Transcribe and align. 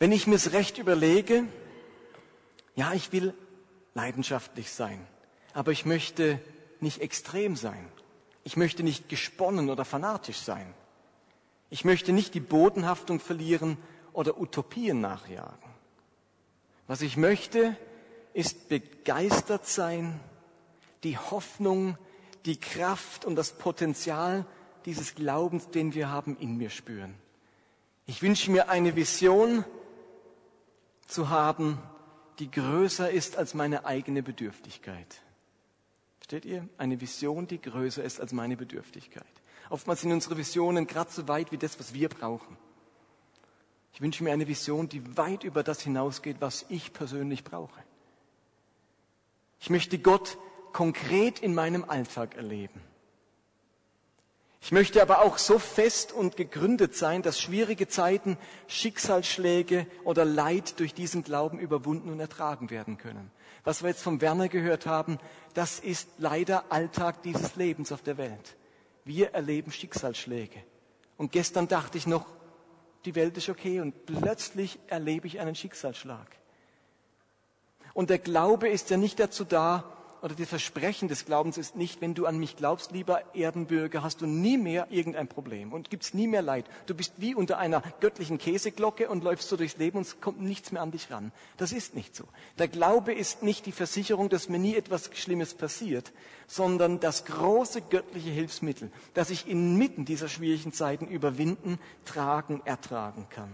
Wenn 0.00 0.12
ich 0.12 0.26
mir's 0.26 0.52
recht 0.52 0.78
überlege, 0.78 1.44
ja, 2.74 2.94
ich 2.94 3.12
will 3.12 3.34
leidenschaftlich 3.92 4.72
sein, 4.72 5.06
aber 5.52 5.72
ich 5.72 5.84
möchte 5.84 6.40
nicht 6.80 7.02
extrem 7.02 7.54
sein. 7.54 7.86
Ich 8.42 8.56
möchte 8.56 8.82
nicht 8.82 9.10
gesponnen 9.10 9.68
oder 9.68 9.84
fanatisch 9.84 10.38
sein. 10.38 10.72
Ich 11.68 11.84
möchte 11.84 12.12
nicht 12.12 12.32
die 12.32 12.40
Bodenhaftung 12.40 13.20
verlieren 13.20 13.76
oder 14.14 14.40
Utopien 14.40 15.02
nachjagen. 15.02 15.70
Was 16.86 17.02
ich 17.02 17.18
möchte, 17.18 17.76
ist 18.32 18.70
begeistert 18.70 19.66
sein, 19.66 20.18
die 21.04 21.18
Hoffnung, 21.18 21.98
die 22.46 22.58
Kraft 22.58 23.26
und 23.26 23.36
das 23.36 23.52
Potenzial 23.52 24.46
dieses 24.86 25.14
Glaubens, 25.14 25.68
den 25.68 25.92
wir 25.92 26.08
haben, 26.08 26.38
in 26.40 26.56
mir 26.56 26.70
spüren. 26.70 27.14
Ich 28.06 28.22
wünsche 28.22 28.50
mir 28.50 28.70
eine 28.70 28.96
Vision 28.96 29.66
zu 31.10 31.28
haben, 31.28 31.78
die 32.38 32.50
größer 32.50 33.10
ist 33.10 33.36
als 33.36 33.54
meine 33.54 33.84
eigene 33.84 34.22
Bedürftigkeit. 34.22 35.22
Versteht 36.18 36.44
ihr? 36.44 36.68
Eine 36.78 37.00
Vision, 37.00 37.46
die 37.46 37.60
größer 37.60 38.02
ist 38.02 38.20
als 38.20 38.32
meine 38.32 38.56
Bedürftigkeit. 38.56 39.26
Oftmals 39.68 40.00
sind 40.00 40.12
unsere 40.12 40.36
Visionen 40.36 40.86
gerade 40.86 41.10
so 41.10 41.28
weit 41.28 41.52
wie 41.52 41.58
das, 41.58 41.78
was 41.78 41.94
wir 41.94 42.08
brauchen. 42.08 42.56
Ich 43.92 44.00
wünsche 44.00 44.24
mir 44.24 44.32
eine 44.32 44.48
Vision, 44.48 44.88
die 44.88 45.16
weit 45.16 45.44
über 45.44 45.62
das 45.62 45.80
hinausgeht, 45.80 46.36
was 46.40 46.64
ich 46.68 46.92
persönlich 46.92 47.44
brauche. 47.44 47.80
Ich 49.60 49.68
möchte 49.70 49.98
Gott 49.98 50.38
konkret 50.72 51.40
in 51.40 51.54
meinem 51.54 51.84
Alltag 51.84 52.36
erleben. 52.36 52.80
Ich 54.62 54.72
möchte 54.72 55.00
aber 55.00 55.22
auch 55.22 55.38
so 55.38 55.58
fest 55.58 56.12
und 56.12 56.36
gegründet 56.36 56.94
sein, 56.94 57.22
dass 57.22 57.40
schwierige 57.40 57.88
Zeiten, 57.88 58.36
Schicksalsschläge 58.68 59.86
oder 60.04 60.24
Leid 60.24 60.78
durch 60.80 60.92
diesen 60.92 61.24
Glauben 61.24 61.58
überwunden 61.58 62.10
und 62.10 62.20
ertragen 62.20 62.68
werden 62.70 62.98
können. 62.98 63.30
Was 63.64 63.82
wir 63.82 63.88
jetzt 63.88 64.02
vom 64.02 64.20
Werner 64.20 64.48
gehört 64.48 64.86
haben, 64.86 65.18
das 65.54 65.80
ist 65.80 66.08
leider 66.18 66.64
Alltag 66.70 67.22
dieses 67.22 67.56
Lebens 67.56 67.90
auf 67.90 68.02
der 68.02 68.18
Welt. 68.18 68.56
Wir 69.04 69.30
erleben 69.32 69.72
Schicksalsschläge. 69.72 70.62
Und 71.16 71.32
gestern 71.32 71.66
dachte 71.66 71.96
ich 71.98 72.06
noch, 72.06 72.26
die 73.06 73.14
Welt 73.14 73.36
ist 73.38 73.48
okay 73.48 73.80
und 73.80 74.04
plötzlich 74.04 74.78
erlebe 74.88 75.26
ich 75.26 75.40
einen 75.40 75.54
Schicksalsschlag. 75.54 76.26
Und 77.94 78.10
der 78.10 78.18
Glaube 78.18 78.68
ist 78.68 78.90
ja 78.90 78.98
nicht 78.98 79.18
dazu 79.18 79.44
da, 79.44 79.84
oder 80.22 80.34
das 80.34 80.48
Versprechen 80.48 81.08
des 81.08 81.24
Glaubens 81.24 81.58
ist 81.58 81.76
nicht, 81.76 82.00
wenn 82.00 82.14
du 82.14 82.26
an 82.26 82.38
mich 82.38 82.56
glaubst, 82.56 82.92
lieber 82.92 83.22
Erdenbürger, 83.34 84.02
hast 84.02 84.20
du 84.20 84.26
nie 84.26 84.58
mehr 84.58 84.88
irgendein 84.90 85.28
Problem 85.28 85.72
und 85.72 85.90
gibt's 85.90 86.14
nie 86.14 86.26
mehr 86.26 86.42
Leid. 86.42 86.66
Du 86.86 86.94
bist 86.94 87.14
wie 87.18 87.34
unter 87.34 87.58
einer 87.58 87.82
göttlichen 88.00 88.38
Käseglocke 88.38 89.08
und 89.08 89.24
läufst 89.24 89.48
so 89.48 89.56
durchs 89.56 89.78
Leben 89.78 89.98
und 89.98 90.06
es 90.06 90.20
kommt 90.20 90.40
nichts 90.40 90.72
mehr 90.72 90.82
an 90.82 90.90
dich 90.90 91.10
ran. 91.10 91.32
Das 91.56 91.72
ist 91.72 91.94
nicht 91.94 92.14
so. 92.14 92.24
Der 92.58 92.68
Glaube 92.68 93.12
ist 93.12 93.42
nicht 93.42 93.66
die 93.66 93.72
Versicherung, 93.72 94.28
dass 94.28 94.48
mir 94.48 94.58
nie 94.58 94.76
etwas 94.76 95.10
Schlimmes 95.14 95.54
passiert, 95.54 96.12
sondern 96.46 97.00
das 97.00 97.24
große 97.24 97.82
göttliche 97.82 98.30
Hilfsmittel, 98.30 98.90
das 99.14 99.30
ich 99.30 99.48
inmitten 99.48 100.04
dieser 100.04 100.28
schwierigen 100.28 100.72
Zeiten 100.72 101.06
überwinden, 101.06 101.78
tragen, 102.04 102.60
ertragen 102.64 103.26
kann. 103.30 103.52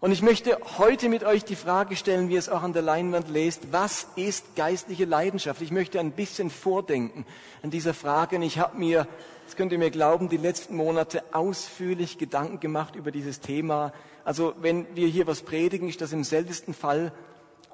Und 0.00 0.12
ich 0.12 0.20
möchte 0.20 0.58
heute 0.76 1.08
mit 1.08 1.24
euch 1.24 1.44
die 1.44 1.56
Frage 1.56 1.96
stellen, 1.96 2.28
wie 2.28 2.34
ihr 2.34 2.38
es 2.38 2.50
auch 2.50 2.62
an 2.62 2.74
der 2.74 2.82
Leinwand 2.82 3.30
lest, 3.30 3.72
was 3.72 4.06
ist 4.14 4.54
geistliche 4.54 5.06
Leidenschaft? 5.06 5.62
Ich 5.62 5.70
möchte 5.70 5.98
ein 5.98 6.12
bisschen 6.12 6.50
vordenken 6.50 7.24
an 7.62 7.70
dieser 7.70 7.94
Frage. 7.94 8.36
Und 8.36 8.42
ich 8.42 8.58
habe 8.58 8.76
mir, 8.76 9.08
das 9.46 9.56
könnt 9.56 9.72
ihr 9.72 9.78
mir 9.78 9.90
glauben, 9.90 10.28
die 10.28 10.36
letzten 10.36 10.76
Monate 10.76 11.24
ausführlich 11.32 12.18
Gedanken 12.18 12.60
gemacht 12.60 12.94
über 12.94 13.10
dieses 13.10 13.40
Thema. 13.40 13.94
Also 14.22 14.52
wenn 14.60 14.86
wir 14.94 15.08
hier 15.08 15.26
was 15.26 15.40
predigen, 15.40 15.88
ist 15.88 16.02
das 16.02 16.12
im 16.12 16.24
seltensten 16.24 16.74
Fall, 16.74 17.12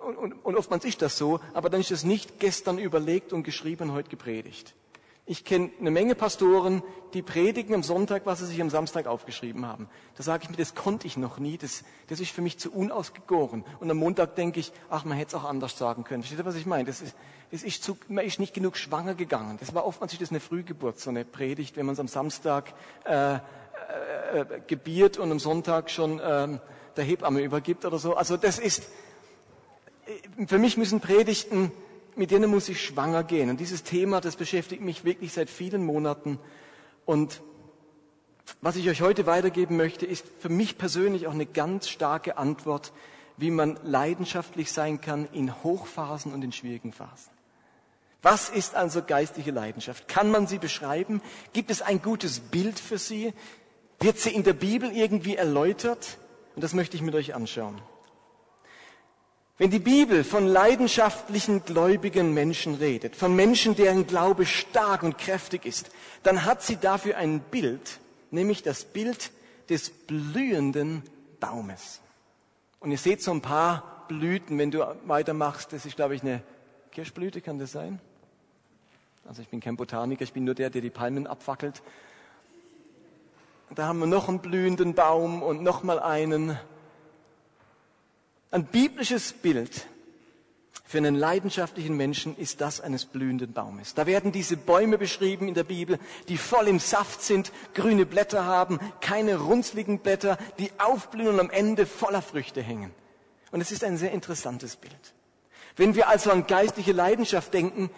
und, 0.04 0.16
und, 0.16 0.32
und 0.44 0.56
oftmals 0.56 0.84
ist 0.84 1.00
das 1.00 1.16
so, 1.16 1.40
aber 1.54 1.70
dann 1.70 1.80
ist 1.80 1.92
es 1.92 2.04
nicht 2.04 2.40
gestern 2.40 2.78
überlegt 2.78 3.32
und 3.32 3.44
geschrieben, 3.44 3.92
heute 3.92 4.08
gepredigt. 4.08 4.74
Ich 5.24 5.44
kenne 5.44 5.70
eine 5.78 5.92
Menge 5.92 6.16
Pastoren, 6.16 6.82
die 7.14 7.22
predigen 7.22 7.74
am 7.76 7.84
Sonntag, 7.84 8.26
was 8.26 8.40
sie 8.40 8.46
sich 8.46 8.60
am 8.60 8.70
Samstag 8.70 9.06
aufgeschrieben 9.06 9.66
haben. 9.66 9.88
Da 10.16 10.24
sage 10.24 10.44
ich 10.44 10.50
mir, 10.50 10.56
das 10.56 10.74
konnte 10.74 11.06
ich 11.06 11.16
noch 11.16 11.38
nie, 11.38 11.56
das, 11.58 11.84
das 12.08 12.18
ist 12.18 12.32
für 12.32 12.42
mich 12.42 12.58
zu 12.58 12.72
unausgegoren. 12.72 13.64
Und 13.78 13.88
am 13.88 13.98
Montag 13.98 14.34
denke 14.34 14.58
ich, 14.58 14.72
ach, 14.90 15.04
man 15.04 15.16
hätte 15.16 15.36
es 15.36 15.40
auch 15.40 15.48
anders 15.48 15.78
sagen 15.78 16.02
können. 16.02 16.22
Versteht 16.22 16.40
ihr, 16.40 16.44
was 16.44 16.56
ich 16.56 16.66
meine? 16.66 16.84
Das 16.84 17.00
ist, 17.00 17.14
das 17.52 17.62
ist 17.62 17.84
zu, 17.84 17.96
man 18.08 18.24
ist 18.24 18.40
nicht 18.40 18.52
genug 18.52 18.76
schwanger 18.76 19.14
gegangen. 19.14 19.58
Das 19.60 19.72
war 19.74 19.86
oftmals 19.86 20.18
das 20.18 20.30
eine 20.30 20.40
Frühgeburt, 20.40 20.98
so 20.98 21.10
eine 21.10 21.24
Predigt, 21.24 21.76
wenn 21.76 21.86
man 21.86 21.92
es 21.92 22.00
am 22.00 22.08
Samstag 22.08 22.74
äh, 23.04 23.34
äh, 23.34 23.40
gebiert 24.66 25.18
und 25.18 25.30
am 25.30 25.38
Sonntag 25.38 25.90
schon 25.90 26.18
äh, 26.18 26.58
der 26.96 27.04
Hebamme 27.04 27.42
übergibt 27.42 27.84
oder 27.84 27.98
so. 27.98 28.16
Also 28.16 28.36
das 28.36 28.58
ist, 28.58 28.88
äh, 30.06 30.46
für 30.46 30.58
mich 30.58 30.76
müssen 30.76 31.00
Predigten 31.00 31.70
mit 32.16 32.30
denen 32.30 32.50
muss 32.50 32.68
ich 32.68 32.84
schwanger 32.84 33.24
gehen. 33.24 33.50
Und 33.50 33.60
dieses 33.60 33.82
Thema, 33.82 34.20
das 34.20 34.36
beschäftigt 34.36 34.82
mich 34.82 35.04
wirklich 35.04 35.32
seit 35.32 35.50
vielen 35.50 35.84
Monaten. 35.84 36.38
Und 37.04 37.42
was 38.60 38.76
ich 38.76 38.88
euch 38.88 39.00
heute 39.00 39.26
weitergeben 39.26 39.76
möchte, 39.76 40.06
ist 40.06 40.24
für 40.40 40.48
mich 40.48 40.78
persönlich 40.78 41.26
auch 41.26 41.32
eine 41.32 41.46
ganz 41.46 41.88
starke 41.88 42.36
Antwort, 42.36 42.92
wie 43.36 43.50
man 43.50 43.78
leidenschaftlich 43.82 44.72
sein 44.72 45.00
kann 45.00 45.28
in 45.32 45.62
Hochphasen 45.62 46.32
und 46.32 46.42
in 46.42 46.52
schwierigen 46.52 46.92
Phasen. 46.92 47.32
Was 48.22 48.50
ist 48.50 48.76
also 48.76 49.02
geistliche 49.02 49.50
Leidenschaft? 49.50 50.06
Kann 50.06 50.30
man 50.30 50.46
sie 50.46 50.58
beschreiben? 50.58 51.20
Gibt 51.52 51.70
es 51.70 51.82
ein 51.82 52.00
gutes 52.00 52.38
Bild 52.38 52.78
für 52.78 52.98
sie? 52.98 53.32
Wird 53.98 54.18
sie 54.18 54.30
in 54.30 54.44
der 54.44 54.52
Bibel 54.52 54.92
irgendwie 54.92 55.34
erläutert? 55.34 56.18
Und 56.54 56.62
das 56.62 56.72
möchte 56.72 56.96
ich 56.96 57.02
mit 57.02 57.14
euch 57.14 57.34
anschauen. 57.34 57.80
Wenn 59.58 59.70
die 59.70 59.78
Bibel 59.78 60.24
von 60.24 60.46
leidenschaftlichen 60.46 61.64
gläubigen 61.64 62.32
Menschen 62.32 62.74
redet, 62.74 63.14
von 63.14 63.36
Menschen, 63.36 63.76
deren 63.76 64.06
Glaube 64.06 64.46
stark 64.46 65.02
und 65.02 65.18
kräftig 65.18 65.66
ist, 65.66 65.90
dann 66.22 66.44
hat 66.44 66.62
sie 66.62 66.76
dafür 66.76 67.16
ein 67.16 67.40
Bild, 67.40 68.00
nämlich 68.30 68.62
das 68.62 68.84
Bild 68.84 69.30
des 69.68 69.90
blühenden 69.90 71.02
Baumes. 71.38 72.00
Und 72.80 72.90
ihr 72.90 72.98
seht 72.98 73.22
so 73.22 73.30
ein 73.30 73.42
paar 73.42 74.04
Blüten, 74.08 74.58
wenn 74.58 74.70
du 74.70 74.96
weitermachst. 75.04 75.72
Das 75.72 75.86
ist, 75.86 75.96
glaube 75.96 76.14
ich, 76.14 76.22
eine 76.22 76.42
Kirschblüte, 76.90 77.40
kann 77.40 77.58
das 77.58 77.72
sein? 77.72 78.00
Also 79.24 79.42
ich 79.42 79.48
bin 79.48 79.60
kein 79.60 79.76
Botaniker, 79.76 80.24
ich 80.24 80.32
bin 80.32 80.44
nur 80.44 80.54
der, 80.54 80.70
der 80.70 80.82
die 80.82 80.90
Palmen 80.90 81.26
abfackelt. 81.26 81.82
Da 83.74 83.86
haben 83.86 84.00
wir 84.00 84.06
noch 84.06 84.28
einen 84.28 84.40
blühenden 84.40 84.94
Baum 84.94 85.42
und 85.42 85.62
noch 85.62 85.82
mal 85.82 86.00
einen. 86.00 86.58
Ein 88.52 88.66
biblisches 88.66 89.32
Bild 89.32 89.86
für 90.84 90.98
einen 90.98 91.14
leidenschaftlichen 91.14 91.96
Menschen 91.96 92.36
ist 92.36 92.60
das 92.60 92.82
eines 92.82 93.06
blühenden 93.06 93.54
Baumes. 93.54 93.94
Da 93.94 94.06
werden 94.06 94.30
diese 94.30 94.58
Bäume 94.58 94.98
beschrieben 94.98 95.48
in 95.48 95.54
der 95.54 95.64
Bibel, 95.64 95.98
die 96.28 96.36
voll 96.36 96.68
im 96.68 96.78
Saft 96.78 97.22
sind, 97.22 97.50
grüne 97.72 98.04
Blätter 98.04 98.44
haben, 98.44 98.78
keine 99.00 99.36
runzligen 99.40 100.00
Blätter, 100.00 100.36
die 100.58 100.70
aufblühen 100.76 101.28
und 101.28 101.40
am 101.40 101.48
Ende 101.48 101.86
voller 101.86 102.20
Früchte 102.20 102.60
hängen. 102.60 102.90
Und 103.52 103.62
es 103.62 103.72
ist 103.72 103.84
ein 103.84 103.96
sehr 103.96 104.12
interessantes 104.12 104.76
Bild. 104.76 105.14
Wenn 105.76 105.94
wir 105.94 106.08
also 106.08 106.30
an 106.30 106.46
geistliche 106.46 106.92
Leidenschaft 106.92 107.54
denken, 107.54 107.88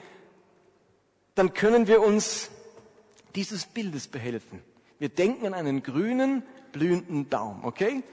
dann 1.35 1.53
können 1.53 1.89
wir 1.89 2.01
uns 2.01 2.51
dieses 3.35 3.67
Bildes 3.67 4.07
behelfen. 4.07 4.63
Wir 5.01 5.09
denken 5.09 5.47
an 5.47 5.55
einen 5.55 5.83
grünen, 5.83 6.45
blühenden 6.71 7.29
Baum, 7.29 7.65
okay? 7.65 8.05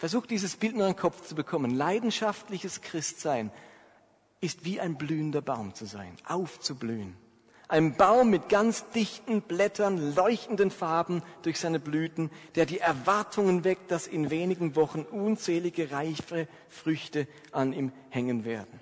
Versucht 0.00 0.30
dieses 0.30 0.56
Bild 0.56 0.76
in 0.76 0.80
euren 0.80 0.96
Kopf 0.96 1.26
zu 1.26 1.34
bekommen. 1.34 1.74
Leidenschaftliches 1.74 2.80
Christsein 2.80 3.52
ist 4.40 4.64
wie 4.64 4.80
ein 4.80 4.96
blühender 4.96 5.42
Baum 5.42 5.74
zu 5.74 5.84
sein, 5.84 6.16
aufzublühen. 6.26 7.18
Ein 7.68 7.94
Baum 7.98 8.30
mit 8.30 8.48
ganz 8.48 8.88
dichten 8.94 9.42
Blättern, 9.42 10.14
leuchtenden 10.14 10.70
Farben 10.70 11.22
durch 11.42 11.60
seine 11.60 11.78
Blüten, 11.78 12.30
der 12.54 12.64
die 12.64 12.78
Erwartungen 12.78 13.62
weckt, 13.62 13.90
dass 13.90 14.06
in 14.06 14.30
wenigen 14.30 14.74
Wochen 14.74 15.02
unzählige 15.02 15.90
reife 15.90 16.48
Früchte 16.70 17.28
an 17.52 17.74
ihm 17.74 17.92
hängen 18.08 18.46
werden. 18.46 18.80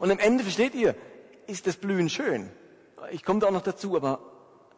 Und 0.00 0.10
am 0.10 0.18
Ende, 0.18 0.42
versteht 0.42 0.74
ihr, 0.74 0.96
ist 1.46 1.66
das 1.66 1.76
Blühen 1.76 2.08
schön. 2.08 2.48
Ich 3.10 3.24
komme 3.24 3.40
da 3.40 3.48
auch 3.48 3.52
noch 3.52 3.60
dazu, 3.60 3.94
aber 3.94 4.20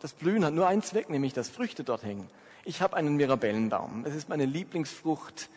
das 0.01 0.13
Blühen 0.13 0.45
hat 0.45 0.55
nur 0.55 0.67
einen 0.67 0.83
Zweck, 0.83 1.09
nämlich 1.09 1.35
dass 1.35 1.49
Früchte 1.49 1.85
dort 1.85 2.03
hängen. 2.03 2.29
Ich 2.71 2.81
habe 2.81 2.97
einen 2.97 3.17
Mirabellenbaum. 3.17 4.05
Das 4.05 4.15
ist 4.15 4.29
meine 4.29 4.45
Lieblingsfrucht. 4.45 5.51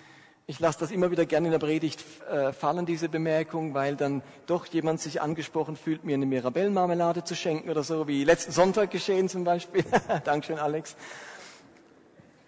Ich 0.47 0.59
lasse 0.59 0.79
das 0.79 0.89
immer 0.89 1.11
wieder 1.11 1.27
gerne 1.27 1.45
in 1.45 1.51
der 1.51 1.59
Predigt 1.59 2.03
äh, 2.27 2.51
fallen, 2.51 2.87
diese 2.87 3.07
Bemerkung, 3.07 3.75
weil 3.75 3.95
dann 3.95 4.23
doch 4.47 4.65
jemand 4.65 4.99
sich 4.99 5.21
angesprochen 5.21 5.75
fühlt, 5.75 6.03
mir 6.03 6.15
eine 6.15 6.25
Mirabellenmarmelade 6.25 7.23
zu 7.23 7.35
schenken 7.35 7.69
oder 7.69 7.83
so, 7.83 8.07
wie 8.07 8.23
letzten 8.23 8.51
Sonntag 8.51 8.89
geschehen 8.89 9.29
zum 9.29 9.43
Beispiel. 9.43 9.85
Dankeschön, 10.23 10.57
Alex. 10.57 10.95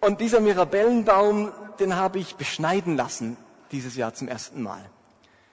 Und 0.00 0.20
dieser 0.20 0.40
Mirabellenbaum, 0.40 1.52
den 1.78 1.94
habe 1.94 2.18
ich 2.18 2.34
beschneiden 2.34 2.96
lassen 2.96 3.36
dieses 3.70 3.94
Jahr 3.94 4.14
zum 4.14 4.26
ersten 4.26 4.62
Mal. 4.62 4.84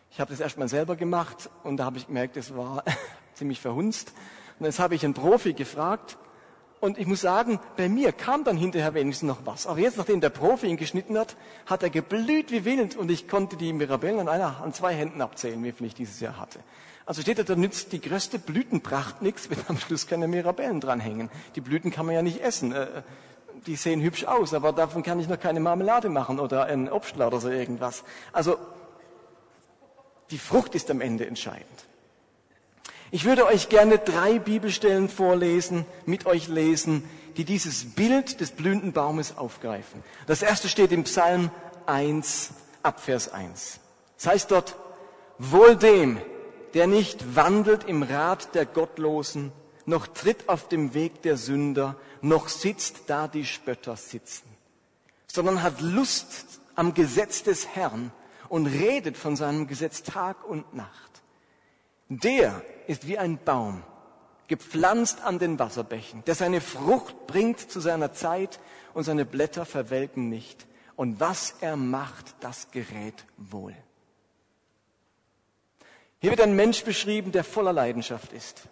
Ich 0.10 0.22
habe 0.22 0.32
das 0.32 0.40
erstmal 0.40 0.70
selber 0.70 0.96
gemacht 0.96 1.52
und 1.62 1.78
da 1.78 1.86
habe 1.86 2.00
ich 2.00 2.08
gemerkt, 2.08 2.36
es 2.36 2.56
war 2.56 2.84
ziemlich 3.36 3.62
verhunzt. 3.62 4.12
Und 4.58 4.66
jetzt 4.66 4.80
habe 4.80 4.96
ich 4.96 5.06
einen 5.06 5.14
Profi 5.14 5.54
gefragt 5.54 6.18
Und 6.84 6.98
ich 6.98 7.08
muss 7.08 7.22
sagen, 7.22 7.62
bei 7.78 7.88
mir 7.88 8.12
kam 8.12 8.44
dann 8.44 8.58
hinterher 8.58 8.94
wenigstens 8.94 9.26
noch 9.26 9.46
was. 9.46 9.68
Aber 9.68 9.80
jetzt, 9.80 9.96
nachdem 9.96 10.20
der 10.20 10.32
Profi 10.32 10.68
ihn 10.68 10.76
geschnitten 10.76 11.18
hat, 11.18 11.38
hat 11.66 11.82
er 11.82 11.90
geblüht 11.90 12.52
wie 12.52 12.66
wild 12.66 12.98
und 12.98 13.10
ich 13.10 13.30
konnte 13.30 13.56
die 13.56 13.72
Mirabellen 13.72 14.20
an, 14.20 14.28
einer, 14.28 14.62
an 14.62 14.74
zwei 14.74 14.94
Händen 14.94 15.22
abzählen, 15.22 15.64
wie 15.64 15.72
viel 15.72 15.88
ich 15.88 15.96
dieses 15.96 16.20
Jahr 16.20 16.38
hatte. 16.38 16.60
Also 17.06 17.22
steht 17.22 17.40
da, 17.40 17.44
da 17.44 17.56
nützt 17.56 17.94
die 17.94 18.02
größte 18.02 18.38
Blütenpracht 18.38 19.22
nichts, 19.22 19.50
wenn 19.50 19.60
am 19.70 19.78
Schluss 19.78 20.08
keine 20.08 20.28
Mirabellen 20.28 20.82
dranhängen. 20.82 21.30
Die 21.56 21.62
Blüten 21.62 21.90
kann 21.90 22.06
man 22.06 22.16
ja 22.16 22.22
nicht 22.22 22.42
essen. 22.42 22.74
Äh, 22.74 23.04
die 23.66 23.78
sehen 23.78 24.02
hübsch 24.02 24.26
aus, 24.26 24.54
aber 24.54 24.74
davon 24.74 25.04
kann 25.04 25.22
ich 25.22 25.30
noch 25.30 25.40
keine 25.40 25.62
Marmelade 25.62 26.10
machen 26.10 26.38
oder 26.38 26.66
ein 26.66 26.92
Obstler 26.92 27.28
oder 27.28 27.40
so 27.40 27.50
irgendwas. 27.50 28.04
Also 28.34 28.58
die 30.32 30.38
Frucht 30.38 30.76
ist 30.76 30.92
am 30.92 31.00
Ende 31.00 31.28
entscheidend. 31.28 31.88
Ich 33.14 33.26
würde 33.26 33.46
euch 33.46 33.70
gerne 33.70 34.00
drei 34.00 34.40
Bibelstellen 34.40 35.08
vorlesen, 35.08 35.86
mit 36.08 36.26
euch 36.26 36.48
lesen, 36.48 37.08
die 37.38 37.46
dieses 37.46 37.94
Bild 37.94 38.42
des 38.42 38.50
blühenden 38.50 38.92
Baumes 38.92 39.38
aufgreifen. 39.38 40.04
Das 40.26 40.42
erste 40.42 40.68
steht 40.68 40.92
im 40.92 41.04
Psalm 41.04 41.52
1, 41.86 42.50
Abvers 42.82 43.32
1. 43.32 43.80
Das 44.18 44.26
heißt 44.26 44.50
dort, 44.50 44.78
wohl 45.38 45.76
dem, 45.76 46.20
der 46.74 46.88
nicht 46.88 47.36
wandelt 47.36 47.84
im 47.84 48.02
Rat 48.02 48.56
der 48.56 48.66
Gottlosen, 48.66 49.52
noch 49.86 50.08
tritt 50.08 50.50
auf 50.50 50.68
dem 50.68 50.96
Weg 50.96 51.22
der 51.22 51.38
Sünder, 51.38 51.96
noch 52.22 52.48
sitzt 52.48 53.12
da 53.12 53.28
die 53.28 53.46
Spötter 53.46 53.96
sitzen, 53.96 54.48
sondern 55.28 55.62
hat 55.62 55.82
Lust 55.82 56.62
am 56.74 56.96
Gesetz 56.96 57.44
des 57.44 57.68
Herrn 57.76 58.12
und 58.50 58.66
redet 58.66 59.18
von 59.18 59.36
seinem 59.36 59.68
Gesetz 59.68 60.02
Tag 60.02 60.44
und 60.44 60.74
Nacht. 60.74 61.13
Der 62.22 62.62
ist 62.88 63.08
wie 63.08 63.18
ein 63.18 63.40
Baum, 63.44 63.84
gepflanzt 64.48 65.22
an 65.22 65.40
den 65.40 65.58
Wasserbächen, 65.58 66.24
der 66.26 66.36
seine 66.36 66.62
Frucht 66.62 67.28
bringt 67.28 67.60
zu 67.60 67.80
seiner 67.80 68.14
Zeit 68.14 68.60
und 68.94 69.04
seine 69.04 69.26
Blätter 69.26 69.66
verwelken 69.66 70.30
nicht. 70.30 70.68
Und 70.96 71.20
was 71.20 71.56
er 71.62 71.76
macht, 71.76 72.36
das 72.40 72.70
gerät 72.70 73.26
wohl. 73.38 73.76
Hier 76.20 76.30
wird 76.30 76.42
ein 76.42 76.56
Mensch 76.56 76.84
beschrieben, 76.84 77.32
der 77.32 77.44
voller 77.44 77.74
Leidenschaft 77.74 78.32
ist. 78.32 78.70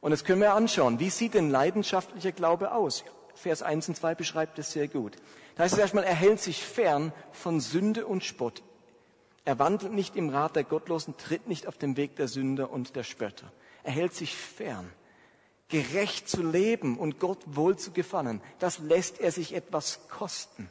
Und 0.00 0.10
jetzt 0.10 0.24
können 0.24 0.40
wir 0.40 0.54
anschauen, 0.54 1.00
wie 1.00 1.10
sieht 1.10 1.34
denn 1.34 1.48
leidenschaftlicher 1.48 2.32
Glaube 2.32 2.72
aus? 2.72 3.04
Vers 3.34 3.62
1 3.62 3.88
und 3.88 3.94
2 3.96 4.14
beschreibt 4.14 4.58
es 4.58 4.72
sehr 4.72 4.88
gut. 4.88 5.16
Da 5.54 5.64
heißt 5.64 5.74
es 5.74 5.80
erstmal, 5.80 6.04
er 6.04 6.14
hält 6.14 6.40
sich 6.40 6.62
fern 6.62 7.12
von 7.32 7.60
Sünde 7.60 8.06
und 8.06 8.24
Spott. 8.24 8.62
Er 9.44 9.58
wandelt 9.58 9.92
nicht 9.92 10.16
im 10.16 10.28
Rat 10.28 10.56
der 10.56 10.64
Gottlosen, 10.64 11.16
tritt 11.16 11.48
nicht 11.48 11.66
auf 11.66 11.76
dem 11.76 11.96
Weg 11.96 12.16
der 12.16 12.28
Sünder 12.28 12.70
und 12.70 12.94
der 12.94 13.02
Spötter. 13.02 13.50
Er 13.82 13.92
hält 13.92 14.14
sich 14.14 14.36
fern. 14.36 14.90
Gerecht 15.68 16.28
zu 16.28 16.42
leben 16.42 16.98
und 16.98 17.18
Gott 17.18 17.38
wohl 17.46 17.76
zu 17.76 17.92
gefallen, 17.92 18.42
das 18.58 18.78
lässt 18.78 19.20
er 19.20 19.32
sich 19.32 19.54
etwas 19.54 20.00
kosten. 20.08 20.68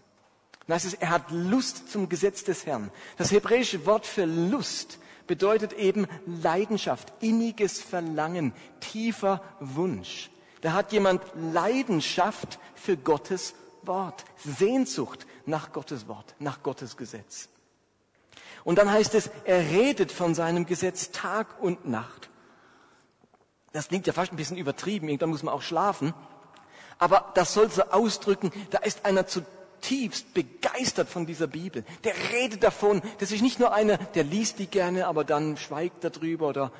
Das 0.67 0.85
heißt 0.85 1.01
er 1.01 1.09
hat 1.09 1.31
Lust 1.31 1.91
zum 1.91 2.07
Gesetz 2.07 2.43
des 2.43 2.65
Herrn. 2.65 2.91
Das 3.17 3.31
hebräische 3.31 3.85
Wort 3.85 4.05
für 4.05 4.25
Lust 4.25 4.99
bedeutet 5.27 5.73
eben 5.73 6.07
Leidenschaft, 6.25 7.11
inniges 7.19 7.81
Verlangen, 7.81 8.53
tiefer 8.79 9.41
Wunsch. 9.59 10.29
Da 10.61 10.73
hat 10.73 10.91
jemand 10.91 11.23
Leidenschaft 11.35 12.59
für 12.75 12.95
Gottes 12.95 13.55
Wort, 13.81 14.23
Sehnsucht 14.37 15.25
nach 15.45 15.73
Gottes 15.73 16.07
Wort, 16.07 16.35
nach 16.39 16.61
Gottes 16.61 16.95
Gesetz. 16.95 17.49
Und 18.63 18.77
dann 18.77 18.91
heißt 18.91 19.15
es, 19.15 19.29
er 19.45 19.59
redet 19.59 20.11
von 20.11 20.35
seinem 20.35 20.65
Gesetz 20.65 21.11
Tag 21.11 21.61
und 21.61 21.87
Nacht. 21.87 22.29
Das 23.73 23.87
klingt 23.87 24.07
ja 24.07 24.13
fast 24.13 24.31
ein 24.31 24.37
bisschen 24.37 24.57
übertrieben, 24.57 25.07
irgendwann 25.07 25.29
muss 25.29 25.43
man 25.43 25.53
auch 25.53 25.61
schlafen. 25.61 26.13
Aber 26.99 27.31
das 27.33 27.53
soll 27.53 27.71
so 27.71 27.83
ausdrücken, 27.83 28.51
da 28.69 28.79
ist 28.79 29.05
einer 29.05 29.25
zutiefst 29.25 30.33
begeistert 30.33 31.09
von 31.09 31.25
dieser 31.25 31.47
Bibel. 31.47 31.83
Der 32.03 32.13
redet 32.31 32.63
davon, 32.63 33.01
das 33.19 33.31
ist 33.31 33.41
nicht 33.41 33.59
nur 33.59 33.73
einer, 33.73 33.97
der 33.97 34.23
liest 34.23 34.59
die 34.59 34.67
gerne, 34.67 35.07
aber 35.07 35.23
dann 35.23 35.57
schweigt 35.57 36.03
darüber 36.03 36.49
oder 36.49 36.71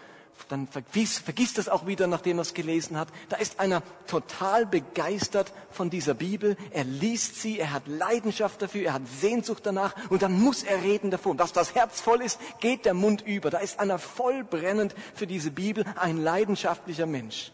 dann 0.49 0.67
vergisst, 0.67 1.19
vergisst 1.19 1.57
es 1.57 1.69
auch 1.69 1.87
wieder, 1.87 2.07
nachdem 2.07 2.37
er 2.39 2.43
es 2.43 2.53
gelesen 2.53 2.97
hat. 2.97 3.07
Da 3.29 3.37
ist 3.37 3.59
einer 3.59 3.83
total 4.07 4.65
begeistert 4.65 5.51
von 5.71 5.89
dieser 5.89 6.13
Bibel. 6.13 6.57
Er 6.71 6.83
liest 6.83 7.41
sie, 7.41 7.59
er 7.59 7.71
hat 7.71 7.87
Leidenschaft 7.87 8.61
dafür, 8.61 8.85
er 8.85 8.93
hat 8.93 9.07
Sehnsucht 9.07 9.65
danach 9.65 9.95
und 10.09 10.21
dann 10.21 10.39
muss 10.39 10.63
er 10.63 10.83
reden 10.83 11.11
davon. 11.11 11.39
Was 11.39 11.53
das 11.53 11.75
Herz 11.75 12.01
voll 12.01 12.21
ist, 12.21 12.39
geht 12.59 12.85
der 12.85 12.93
Mund 12.93 13.21
über. 13.21 13.49
Da 13.49 13.59
ist 13.59 13.79
einer 13.79 13.99
voll 13.99 14.43
brennend 14.43 14.95
für 15.15 15.27
diese 15.27 15.51
Bibel, 15.51 15.85
ein 15.95 16.17
leidenschaftlicher 16.17 17.05
Mensch. 17.05 17.51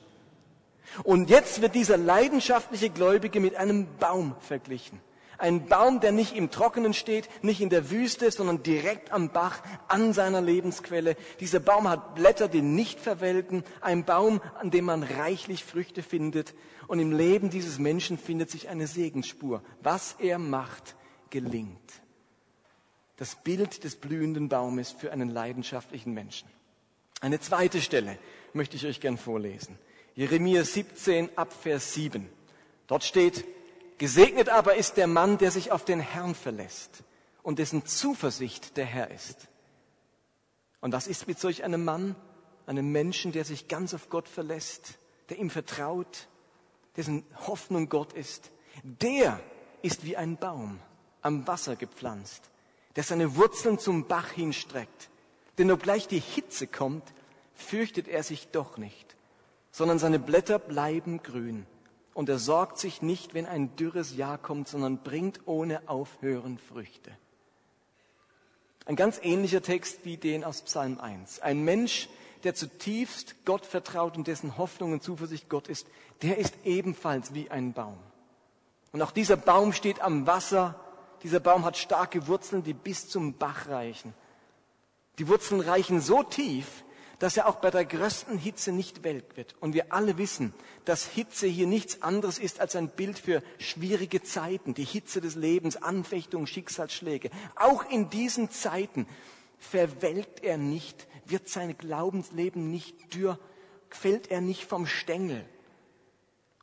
Und 1.03 1.29
jetzt 1.29 1.61
wird 1.61 1.75
dieser 1.75 1.97
leidenschaftliche 1.97 2.89
Gläubige 2.89 3.39
mit 3.39 3.55
einem 3.55 3.87
Baum 3.99 4.35
verglichen. 4.39 4.99
Ein 5.37 5.67
Baum, 5.67 5.99
der 5.99 6.11
nicht 6.11 6.35
im 6.35 6.49
Trockenen 6.49 6.93
steht, 6.93 7.29
nicht 7.43 7.61
in 7.61 7.69
der 7.69 7.91
Wüste, 7.91 8.31
sondern 8.31 8.63
direkt 8.63 9.11
am 9.11 9.29
Bach, 9.29 9.61
an 9.87 10.13
seiner 10.13 10.41
Lebensquelle. 10.41 11.15
Dieser 11.39 11.59
Baum 11.59 11.87
hat 11.87 12.15
Blätter, 12.15 12.47
die 12.47 12.61
nicht 12.61 12.99
verwelken. 12.99 13.63
Ein 13.81 14.03
Baum, 14.03 14.41
an 14.59 14.71
dem 14.71 14.85
man 14.85 15.03
reichlich 15.03 15.63
Früchte 15.63 16.01
findet. 16.01 16.55
Und 16.87 16.99
im 16.99 17.11
Leben 17.11 17.49
dieses 17.49 17.77
Menschen 17.77 18.17
findet 18.17 18.49
sich 18.49 18.69
eine 18.69 18.87
Segensspur. 18.87 19.61
Was 19.81 20.15
er 20.19 20.39
macht, 20.39 20.95
gelingt. 21.29 22.01
Das 23.17 23.35
Bild 23.35 23.83
des 23.83 23.95
blühenden 23.95 24.49
Baumes 24.49 24.91
für 24.91 25.11
einen 25.11 25.29
leidenschaftlichen 25.29 26.13
Menschen. 26.13 26.47
Eine 27.19 27.39
zweite 27.39 27.81
Stelle 27.81 28.17
möchte 28.53 28.75
ich 28.75 28.85
euch 28.85 28.99
gern 28.99 29.17
vorlesen. 29.17 29.77
Jeremia 30.15 30.63
17 30.63 31.29
ab 31.35 31.53
Vers 31.53 31.93
7. 31.93 32.27
Dort 32.87 33.03
steht, 33.03 33.43
Gesegnet 33.97 34.49
aber 34.49 34.75
ist 34.75 34.97
der 34.97 35.07
Mann, 35.07 35.37
der 35.37 35.51
sich 35.51 35.71
auf 35.71 35.83
den 35.83 35.99
Herrn 35.99 36.35
verlässt 36.35 37.03
und 37.41 37.57
dessen 37.59 37.85
Zuversicht 37.85 38.77
der 38.77 38.85
Herr 38.85 39.09
ist. 39.09 39.47
Und 40.81 40.93
was 40.93 41.07
ist 41.07 41.27
mit 41.27 41.39
solch 41.39 41.63
einem 41.63 41.83
Mann, 41.83 42.15
einem 42.67 42.91
Menschen, 42.91 43.31
der 43.31 43.43
sich 43.43 43.67
ganz 43.67 43.93
auf 43.95 44.09
Gott 44.09 44.27
verlässt, 44.27 44.99
der 45.29 45.39
ihm 45.39 45.49
vertraut, 45.49 46.27
dessen 46.95 47.23
Hoffnung 47.47 47.89
Gott 47.89 48.13
ist? 48.13 48.51
Der 48.83 49.39
ist 49.81 50.03
wie 50.03 50.15
ein 50.15 50.37
Baum 50.37 50.79
am 51.21 51.47
Wasser 51.47 51.75
gepflanzt, 51.75 52.43
der 52.95 53.03
seine 53.03 53.35
Wurzeln 53.35 53.79
zum 53.79 54.07
Bach 54.07 54.31
hinstreckt. 54.31 55.09
Denn 55.57 55.71
obgleich 55.71 56.07
die 56.07 56.19
Hitze 56.19 56.67
kommt, 56.67 57.03
fürchtet 57.55 58.07
er 58.07 58.21
sich 58.21 58.49
doch 58.49 58.77
nicht, 58.77 59.15
sondern 59.71 59.97
seine 59.97 60.19
Blätter 60.19 60.59
bleiben 60.59 61.23
grün 61.23 61.65
und 62.17 62.29
er 62.29 62.39
sorgt 62.39 62.79
sich 62.79 63.03
nicht, 63.03 63.35
wenn 63.35 63.45
ein 63.45 63.75
dürres 63.75 64.15
Jahr 64.15 64.39
kommt, 64.39 64.67
sondern 64.67 65.03
bringt 65.03 65.41
ohne 65.45 65.87
Aufhören 65.87 66.57
Früchte. 66.57 67.11
Ein 68.87 68.95
ganz 68.95 69.19
ähnlicher 69.21 69.61
Text 69.61 70.03
wie 70.03 70.17
den 70.17 70.43
aus 70.43 70.63
Psalm 70.63 70.99
1. 70.99 71.41
Ein 71.41 71.63
Mensch, 71.63 72.09
der 72.43 72.55
zutiefst 72.55 73.45
Gott 73.45 73.67
vertraut 73.67 74.17
und 74.17 74.25
dessen 74.25 74.57
Hoffnung 74.57 74.93
und 74.93 75.03
Zuversicht 75.03 75.47
Gott 75.47 75.67
ist, 75.67 75.85
der 76.23 76.39
ist 76.39 76.55
ebenfalls 76.63 77.35
wie 77.35 77.51
ein 77.51 77.73
Baum. 77.73 77.99
Und 78.93 79.03
auch 79.03 79.11
dieser 79.11 79.37
Baum 79.37 79.71
steht 79.71 80.01
am 80.01 80.25
Wasser. 80.25 80.73
Dieser 81.21 81.39
Baum 81.39 81.65
hat 81.65 81.77
starke 81.77 82.25
Wurzeln, 82.25 82.63
die 82.63 82.73
bis 82.73 83.07
zum 83.09 83.37
Bach 83.37 83.67
reichen. 83.67 84.15
Die 85.19 85.27
Wurzeln 85.27 85.61
reichen 85.61 86.01
so 86.01 86.23
tief, 86.23 86.83
dass 87.19 87.37
er 87.37 87.47
auch 87.47 87.55
bei 87.55 87.71
der 87.71 87.85
größten 87.85 88.37
Hitze 88.37 88.71
nicht 88.71 89.03
welk 89.03 89.37
wird. 89.37 89.55
Und 89.59 89.73
wir 89.73 89.91
alle 89.91 90.17
wissen, 90.17 90.53
dass 90.85 91.05
Hitze 91.05 91.47
hier 91.47 91.67
nichts 91.67 92.01
anderes 92.01 92.37
ist 92.37 92.59
als 92.59 92.75
ein 92.75 92.89
Bild 92.89 93.17
für 93.17 93.41
schwierige 93.57 94.21
Zeiten, 94.21 94.73
die 94.73 94.85
Hitze 94.85 95.21
des 95.21 95.35
Lebens, 95.35 95.77
Anfechtungen, 95.77 96.47
Schicksalsschläge. 96.47 97.29
Auch 97.55 97.89
in 97.89 98.09
diesen 98.09 98.51
Zeiten 98.51 99.07
verwelkt 99.57 100.43
er 100.43 100.57
nicht, 100.57 101.07
wird 101.25 101.49
sein 101.49 101.77
Glaubensleben 101.77 102.69
nicht 102.69 103.13
dürr, 103.15 103.39
fällt 103.89 104.29
er 104.29 104.41
nicht 104.41 104.65
vom 104.65 104.85
Stängel. 104.85 105.45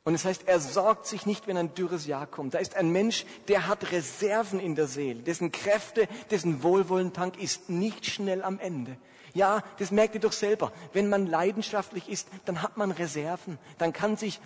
Und 0.05 0.13
es 0.13 0.23
heißt, 0.23 0.47
er 0.47 0.59
sorgt 0.59 1.07
sich 1.07 1.25
nicht, 1.25 1.47
wenn 1.47 1.57
ein 1.57 1.73
dürres 1.73 2.05
Jahr 2.05 2.27
kommt. 2.27 2.53
Da 2.53 2.59
ist 2.59 2.75
ein 2.75 2.91
Mensch, 2.91 3.25
der 3.47 3.67
hat 3.67 3.91
Reserven 3.91 4.59
in 4.59 4.75
der 4.75 4.85
Seele, 4.85 5.23
dessen 5.23 5.51
Kräfte, 5.51 6.07
dessen 6.29 6.61
Wohlwollentank 6.61 7.41
ist 7.41 7.71
nicht 7.71 8.05
schnell 8.05 8.43
am 8.43 8.59
Ende. 8.59 8.97
Ja, 9.33 9.63
das 9.79 9.89
merkt 9.89 10.13
ihr 10.13 10.21
doch 10.21 10.31
selber. 10.31 10.71
Wenn 10.93 11.09
man 11.09 11.25
leidenschaftlich 11.25 12.07
ist, 12.07 12.27
dann 12.45 12.61
hat 12.61 12.77
man 12.77 12.91
Reserven. 12.91 13.57
Dann 13.79 13.93
kann 13.93 14.15
sich 14.15 14.39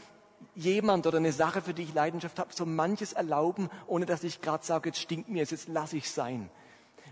jemand 0.55 1.05
oder 1.05 1.17
eine 1.17 1.33
Sache, 1.33 1.61
für 1.61 1.73
die 1.73 1.83
ich 1.83 1.93
Leidenschaft 1.93 2.39
habe, 2.39 2.53
so 2.53 2.65
manches 2.65 3.11
erlauben, 3.11 3.69
ohne 3.85 4.05
dass 4.05 4.23
ich 4.23 4.41
gerade 4.41 4.65
sage, 4.65 4.89
jetzt 4.89 4.99
stinkt 4.99 5.27
mir, 5.27 5.43
jetzt 5.43 5.67
lasse 5.67 5.97
ich 5.97 6.09
sein. 6.09 6.49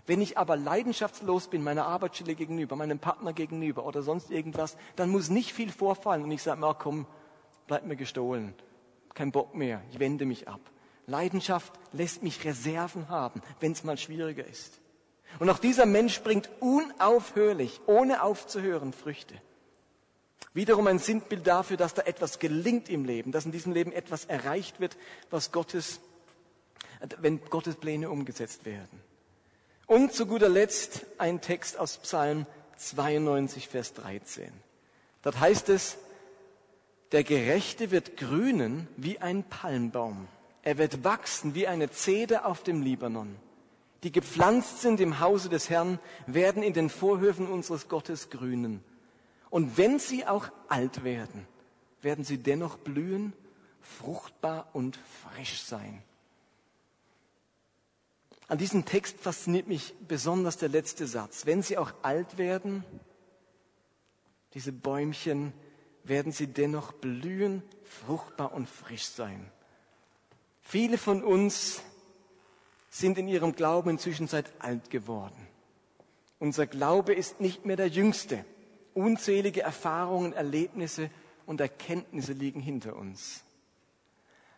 Wenn 0.06 0.22
ich 0.22 0.38
aber 0.38 0.56
leidenschaftslos 0.56 1.48
bin, 1.48 1.62
meiner 1.62 1.86
Arbeitsstelle 1.86 2.34
gegenüber, 2.34 2.76
meinem 2.76 2.98
Partner 2.98 3.34
gegenüber 3.34 3.84
oder 3.84 4.02
sonst 4.02 4.30
irgendwas, 4.30 4.78
dann 4.96 5.10
muss 5.10 5.28
nicht 5.28 5.52
viel 5.52 5.70
vorfallen 5.70 6.24
und 6.24 6.30
ich 6.30 6.42
sage, 6.42 6.62
na 6.62 6.72
komm, 6.72 7.06
bleib 7.68 7.86
mir 7.86 7.96
gestohlen. 7.96 8.54
Kein 9.14 9.30
Bock 9.30 9.54
mehr, 9.54 9.80
ich 9.92 10.00
wende 10.00 10.24
mich 10.24 10.48
ab. 10.48 10.60
Leidenschaft 11.06 11.72
lässt 11.92 12.22
mich 12.22 12.44
Reserven 12.44 13.08
haben, 13.08 13.40
wenn 13.60 13.72
es 13.72 13.84
mal 13.84 13.96
schwieriger 13.96 14.44
ist. 14.44 14.80
Und 15.38 15.48
auch 15.50 15.58
dieser 15.58 15.86
Mensch 15.86 16.20
bringt 16.20 16.50
unaufhörlich, 16.60 17.80
ohne 17.86 18.22
aufzuhören, 18.22 18.92
Früchte. 18.92 19.34
Wiederum 20.54 20.86
ein 20.86 20.98
Sinnbild 20.98 21.46
dafür, 21.46 21.76
dass 21.76 21.94
da 21.94 22.02
etwas 22.02 22.38
gelingt 22.38 22.88
im 22.88 23.04
Leben, 23.04 23.32
dass 23.32 23.44
in 23.44 23.52
diesem 23.52 23.72
Leben 23.72 23.92
etwas 23.92 24.24
erreicht 24.24 24.80
wird, 24.80 24.96
was 25.30 25.52
Gottes, 25.52 26.00
wenn 27.18 27.44
Gottes 27.44 27.76
Pläne 27.76 28.10
umgesetzt 28.10 28.64
werden. 28.64 29.00
Und 29.86 30.12
zu 30.12 30.26
guter 30.26 30.48
Letzt 30.48 31.06
ein 31.18 31.40
Text 31.40 31.78
aus 31.78 31.98
Psalm 31.98 32.46
92, 32.76 33.68
Vers 33.68 33.94
13. 33.94 34.52
Dort 35.22 35.40
heißt 35.40 35.68
es, 35.68 35.96
der 37.12 37.24
Gerechte 37.24 37.90
wird 37.90 38.16
grünen 38.16 38.88
wie 38.96 39.18
ein 39.18 39.44
Palmbaum. 39.44 40.28
Er 40.62 40.78
wird 40.78 41.04
wachsen 41.04 41.54
wie 41.54 41.66
eine 41.66 41.90
Zeder 41.90 42.46
auf 42.46 42.62
dem 42.62 42.82
Libanon. 42.82 43.36
Die 44.02 44.12
gepflanzt 44.12 44.80
sind 44.80 45.00
im 45.00 45.18
Hause 45.18 45.48
des 45.48 45.70
Herrn, 45.70 45.98
werden 46.26 46.62
in 46.62 46.72
den 46.72 46.90
Vorhöfen 46.90 47.48
unseres 47.48 47.88
Gottes 47.88 48.30
grünen. 48.30 48.84
Und 49.50 49.76
wenn 49.76 49.98
sie 49.98 50.26
auch 50.26 50.50
alt 50.68 51.04
werden, 51.04 51.46
werden 52.02 52.24
sie 52.24 52.38
dennoch 52.38 52.76
blühen, 52.76 53.32
fruchtbar 53.80 54.68
und 54.72 54.98
frisch 55.22 55.62
sein. 55.62 56.02
An 58.46 58.58
diesem 58.58 58.84
Text 58.84 59.18
fasziniert 59.20 59.66
mich 59.66 59.94
besonders 60.06 60.56
der 60.56 60.68
letzte 60.68 61.06
Satz. 61.06 61.44
Wenn 61.44 61.62
sie 61.62 61.76
auch 61.76 61.92
alt 62.02 62.38
werden, 62.38 62.84
diese 64.54 64.72
Bäumchen, 64.72 65.52
werden 66.08 66.32
sie 66.32 66.46
dennoch 66.46 66.92
blühen, 66.92 67.62
fruchtbar 67.84 68.52
und 68.52 68.68
frisch 68.68 69.06
sein. 69.06 69.50
Viele 70.62 70.98
von 70.98 71.22
uns 71.22 71.82
sind 72.90 73.18
in 73.18 73.28
ihrem 73.28 73.54
Glauben 73.54 73.90
inzwischen 73.90 74.28
seit 74.28 74.50
alt 74.58 74.90
geworden. 74.90 75.46
Unser 76.38 76.66
Glaube 76.66 77.14
ist 77.14 77.40
nicht 77.40 77.64
mehr 77.64 77.76
der 77.76 77.88
jüngste. 77.88 78.44
Unzählige 78.94 79.62
Erfahrungen, 79.62 80.32
Erlebnisse 80.32 81.10
und 81.46 81.60
Erkenntnisse 81.60 82.32
liegen 82.32 82.60
hinter 82.60 82.96
uns. 82.96 83.42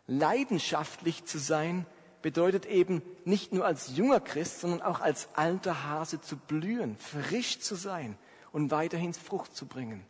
Leidenschaftlich 0.07 1.25
zu 1.25 1.38
sein 1.38 1.87
bedeutet 2.23 2.66
eben 2.66 3.02
nicht 3.25 3.52
nur 3.52 3.64
als 3.64 3.97
junger 3.97 4.21
Christ, 4.21 4.61
sondern 4.61 4.83
auch 4.83 5.00
als 5.00 5.28
alter 5.35 5.85
Hase 5.85 6.21
zu 6.21 6.37
blühen, 6.37 6.97
frisch 6.99 7.61
zu 7.61 7.76
sein 7.76 8.16
und 8.52 8.71
weiterhin 8.71 9.14
Frucht 9.14 9.54
zu 9.57 9.66
bringen. 9.66 10.04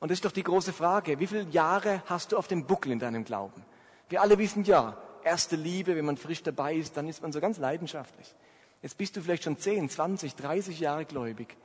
Und 0.00 0.10
das 0.10 0.18
ist 0.18 0.24
doch 0.24 0.32
die 0.32 0.42
große 0.42 0.72
Frage. 0.72 1.18
Wie 1.18 1.26
viele 1.26 1.48
Jahre 1.50 2.02
hast 2.06 2.32
du 2.32 2.36
auf 2.36 2.46
dem 2.46 2.66
Buckel 2.66 2.92
in 2.92 2.98
deinem 2.98 3.24
Glauben? 3.24 3.64
Wir 4.08 4.22
alle 4.22 4.38
wissen 4.38 4.64
ja, 4.64 4.96
erste 5.24 5.56
Liebe, 5.56 5.96
wenn 5.96 6.04
man 6.04 6.16
frisch 6.16 6.42
dabei 6.42 6.74
ist, 6.74 6.96
dann 6.96 7.08
ist 7.08 7.22
man 7.22 7.32
so 7.32 7.40
ganz 7.40 7.58
leidenschaftlich. 7.58 8.34
Jetzt 8.82 8.96
bist 8.96 9.16
du 9.16 9.20
vielleicht 9.20 9.44
schon 9.44 9.58
10, 9.58 9.90
20, 9.90 10.36
30 10.36 10.80
Jahre 10.80 11.04
gläubig. 11.04 11.56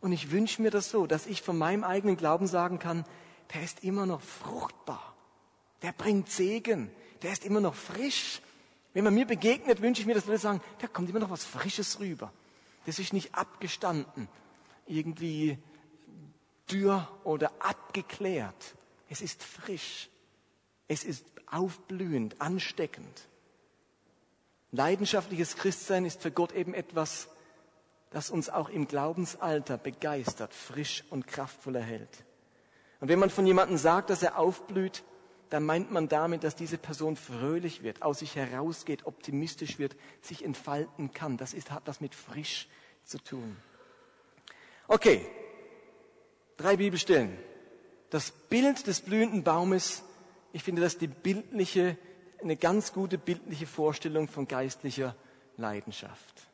Und 0.00 0.12
ich 0.12 0.30
wünsche 0.30 0.60
mir 0.60 0.70
das 0.70 0.90
so, 0.90 1.06
dass 1.06 1.26
ich 1.26 1.42
von 1.42 1.56
meinem 1.56 1.84
eigenen 1.84 2.16
Glauben 2.16 2.46
sagen 2.46 2.78
kann, 2.78 3.04
der 3.54 3.62
ist 3.62 3.84
immer 3.84 4.06
noch 4.06 4.20
fruchtbar. 4.20 5.14
Der 5.82 5.92
bringt 5.92 6.30
Segen. 6.30 6.90
Der 7.22 7.32
ist 7.32 7.44
immer 7.44 7.60
noch 7.60 7.74
frisch. 7.74 8.40
Wenn 8.94 9.04
man 9.04 9.14
mir 9.14 9.26
begegnet, 9.26 9.80
wünsche 9.80 10.02
ich 10.02 10.06
mir, 10.06 10.14
dass 10.14 10.26
Leute 10.26 10.38
sagen, 10.38 10.60
da 10.80 10.86
kommt 10.86 11.08
immer 11.08 11.20
noch 11.20 11.30
was 11.30 11.44
Frisches 11.44 12.00
rüber. 12.00 12.32
Das 12.84 12.98
ist 12.98 13.12
nicht 13.12 13.34
abgestanden, 13.34 14.28
irgendwie 14.86 15.56
dürr 16.72 17.08
oder 17.24 17.52
abgeklärt. 17.58 18.74
Es 19.08 19.20
ist 19.20 19.42
frisch. 19.42 20.08
Es 20.88 21.04
ist 21.04 21.24
aufblühend, 21.46 22.40
ansteckend. 22.40 23.28
Leidenschaftliches 24.72 25.56
Christsein 25.56 26.04
ist 26.06 26.22
für 26.22 26.30
Gott 26.30 26.52
eben 26.52 26.72
etwas, 26.72 27.28
das 28.10 28.30
uns 28.30 28.48
auch 28.48 28.68
im 28.68 28.88
Glaubensalter 28.88 29.76
begeistert, 29.76 30.54
frisch 30.54 31.04
und 31.10 31.26
kraftvoll 31.26 31.76
erhält. 31.76 32.24
Und 33.00 33.08
wenn 33.08 33.18
man 33.18 33.30
von 33.30 33.46
jemandem 33.46 33.76
sagt, 33.76 34.10
dass 34.10 34.22
er 34.22 34.38
aufblüht, 34.38 35.02
dann 35.50 35.64
meint 35.64 35.90
man 35.90 36.08
damit, 36.08 36.44
dass 36.44 36.56
diese 36.56 36.78
Person 36.78 37.16
fröhlich 37.16 37.82
wird, 37.82 38.00
aus 38.00 38.20
sich 38.20 38.36
herausgeht, 38.36 39.04
optimistisch 39.04 39.78
wird, 39.78 39.94
sich 40.22 40.44
entfalten 40.44 41.12
kann. 41.12 41.36
Das 41.36 41.52
ist, 41.52 41.70
hat 41.70 41.82
was 41.84 42.00
mit 42.00 42.14
frisch 42.14 42.68
zu 43.04 43.18
tun. 43.18 43.56
Okay, 44.88 45.26
drei 46.56 46.76
Bibelstellen. 46.76 47.36
Das 48.10 48.30
Bild 48.30 48.86
des 48.86 49.00
blühenden 49.00 49.42
Baumes 49.42 50.02
ich 50.52 50.62
finde 50.62 50.82
das 50.82 50.98
die 50.98 51.08
bildliche, 51.08 51.96
eine 52.40 52.56
ganz 52.56 52.92
gute 52.92 53.18
bildliche 53.18 53.66
Vorstellung 53.66 54.28
von 54.28 54.46
geistlicher 54.46 55.16
Leidenschaft. 55.56 56.48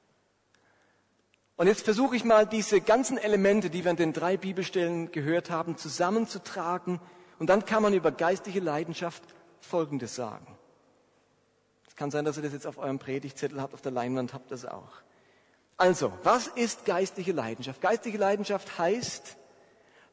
Und 1.57 1.67
jetzt 1.67 1.85
versuche 1.85 2.14
ich 2.14 2.25
mal 2.25 2.47
diese 2.47 2.81
ganzen 2.81 3.19
Elemente, 3.19 3.69
die 3.69 3.83
wir 3.83 3.90
in 3.90 3.97
den 3.97 4.12
drei 4.12 4.37
Bibelstellen 4.37 5.11
gehört 5.11 5.50
haben, 5.50 5.76
zusammenzutragen. 5.76 7.00
Und 7.40 7.50
dann 7.50 7.64
kann 7.64 7.83
man 7.83 7.95
über 7.95 8.12
geistliche 8.12 8.61
Leidenschaft 8.61 9.23
Folgendes 9.61 10.14
sagen. 10.14 10.57
Es 11.88 11.97
kann 11.97 12.12
sein, 12.12 12.25
dass 12.25 12.37
ihr 12.37 12.45
das 12.45 12.52
jetzt 12.52 12.67
auf 12.67 12.78
eurem 12.78 13.00
Predigtzettel 13.00 13.61
habt, 13.61 13.75
auf 13.75 13.83
der 13.83 13.90
Leinwand 13.90 14.33
habt 14.33 14.47
ihr 14.47 14.50
das 14.50 14.64
auch. 14.64 15.02
Also, 15.76 16.12
was 16.23 16.47
ist 16.47 16.85
geistliche 16.85 17.33
Leidenschaft? 17.33 17.81
Geistliche 17.81 18.19
Leidenschaft 18.19 18.78
heißt 18.78 19.38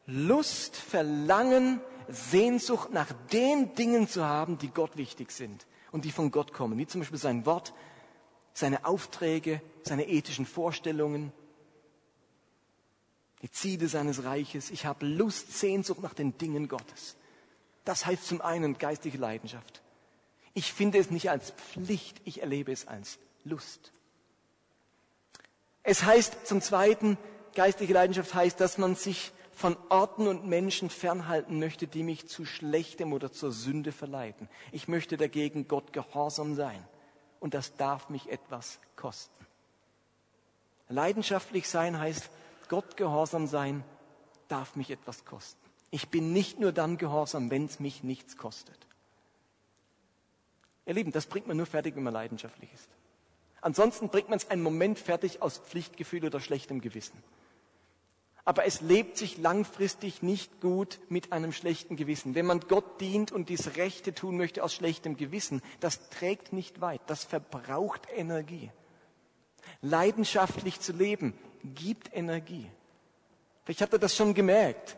Lust, 0.08 0.76
Verlangen, 0.76 1.82
Sehnsucht 2.08 2.92
nach 2.92 3.12
den 3.32 3.74
Dingen 3.76 4.08
zu 4.08 4.26
haben, 4.26 4.58
die 4.58 4.70
Gott 4.70 4.98
wichtig 4.98 5.32
sind 5.32 5.66
und 5.92 6.06
die 6.06 6.12
von 6.12 6.32
Gott 6.32 6.54
kommen, 6.54 6.78
wie 6.78 6.86
zum 6.86 7.02
Beispiel 7.02 7.20
sein 7.20 7.46
Wort, 7.46 7.74
seine 8.54 8.86
Aufträge, 8.86 9.62
seine 9.84 10.08
ethischen 10.08 10.46
Vorstellungen, 10.46 11.32
die 13.42 13.52
Ziele 13.52 13.88
seines 13.88 14.24
Reiches. 14.24 14.70
Ich 14.72 14.86
habe 14.86 15.06
Lust, 15.06 15.58
Sehnsucht 15.58 16.02
nach 16.02 16.14
den 16.14 16.38
Dingen 16.38 16.68
Gottes. 16.68 17.16
Das 17.84 18.06
heißt 18.06 18.26
zum 18.26 18.42
einen 18.42 18.78
geistige 18.78 19.18
Leidenschaft. 19.18 19.82
Ich 20.54 20.74
finde 20.74 21.00
es 21.00 21.12
nicht 21.12 21.30
als 21.30 21.52
Pflicht, 21.52 22.22
ich 22.24 22.42
erlebe 22.42 22.72
es 22.72 22.88
als 22.88 23.20
Lust. 23.44 23.92
Es 25.84 26.04
heißt 26.04 26.48
zum 26.48 26.62
zweiten, 26.62 27.18
geistige 27.54 27.94
Leidenschaft 27.94 28.34
heißt, 28.34 28.60
dass 28.60 28.78
man 28.78 28.96
sich 28.96 29.32
von 29.56 29.78
Orten 29.88 30.28
und 30.28 30.46
Menschen 30.46 30.90
fernhalten 30.90 31.60
möchte, 31.60 31.88
die 31.88 32.04
mich 32.04 32.28
zu 32.28 32.46
Schlechtem 32.46 33.14
oder 33.14 33.32
zur 33.32 33.54
Sünde 33.54 33.94
verleiten. 33.94 34.50
Ich 34.74 34.90
möchte 34.90 35.16
dagegen 35.16 35.70
Gott 35.70 35.94
gehorsam 35.94 36.56
sein. 36.56 36.86
Und 37.40 37.54
das 37.54 37.76
darf 37.78 38.10
mich 38.10 38.30
etwas 38.30 38.80
kosten. 38.98 39.46
Leidenschaftlich 40.90 41.70
sein 41.70 41.98
heißt, 41.98 42.30
Gott 42.68 42.98
gehorsam 42.98 43.48
sein 43.48 43.84
darf 44.50 44.76
mich 44.76 44.92
etwas 44.92 45.24
kosten. 45.24 45.62
Ich 45.90 46.10
bin 46.10 46.34
nicht 46.34 46.60
nur 46.60 46.74
dann 46.74 46.98
gehorsam, 46.98 47.50
wenn 47.50 47.66
es 47.66 47.80
mich 47.80 48.04
nichts 48.04 48.36
kostet. 48.36 48.78
Ihr 50.86 50.96
Lieben, 50.96 51.14
das 51.14 51.28
bringt 51.28 51.48
man 51.48 51.56
nur 51.56 51.66
fertig, 51.66 51.96
wenn 51.96 52.04
man 52.04 52.14
leidenschaftlich 52.14 52.72
ist. 52.74 52.90
Ansonsten 53.62 54.10
bringt 54.10 54.30
man 54.30 54.38
es 54.38 54.50
einen 54.50 54.62
Moment 54.62 55.00
fertig 55.00 55.42
aus 55.42 55.60
Pflichtgefühl 55.60 56.26
oder 56.26 56.42
schlechtem 56.42 56.82
Gewissen 56.82 57.24
aber 58.46 58.66
es 58.66 58.82
lebt 58.82 59.18
sich 59.18 59.40
langfristig 59.40 60.22
nicht 60.22 60.62
gut 60.62 61.00
mit 61.10 61.34
einem 61.34 61.52
schlechten 61.52 61.96
Gewissen. 61.96 62.36
Wenn 62.36 62.46
man 62.46 62.60
Gott 62.60 63.02
dient 63.02 63.32
und 63.32 63.50
dies 63.50 63.76
Rechte 63.76 64.14
tun 64.14 64.38
möchte 64.38 64.64
aus 64.64 64.76
schlechtem 64.76 65.18
Gewissen, 65.18 65.64
das 65.80 66.10
trägt 66.10 66.54
nicht 66.54 66.80
weit, 66.80 67.02
das 67.08 67.24
verbraucht 67.24 68.04
Energie. 68.16 68.72
Leidenschaftlich 69.82 70.80
zu 70.80 70.94
leben 70.94 71.34
gibt 71.64 72.16
Energie. 72.16 72.70
Vielleicht 73.64 73.82
habt 73.82 73.94
ihr 73.94 74.00
das 74.00 74.16
schon 74.16 74.36
gemerkt. 74.36 74.96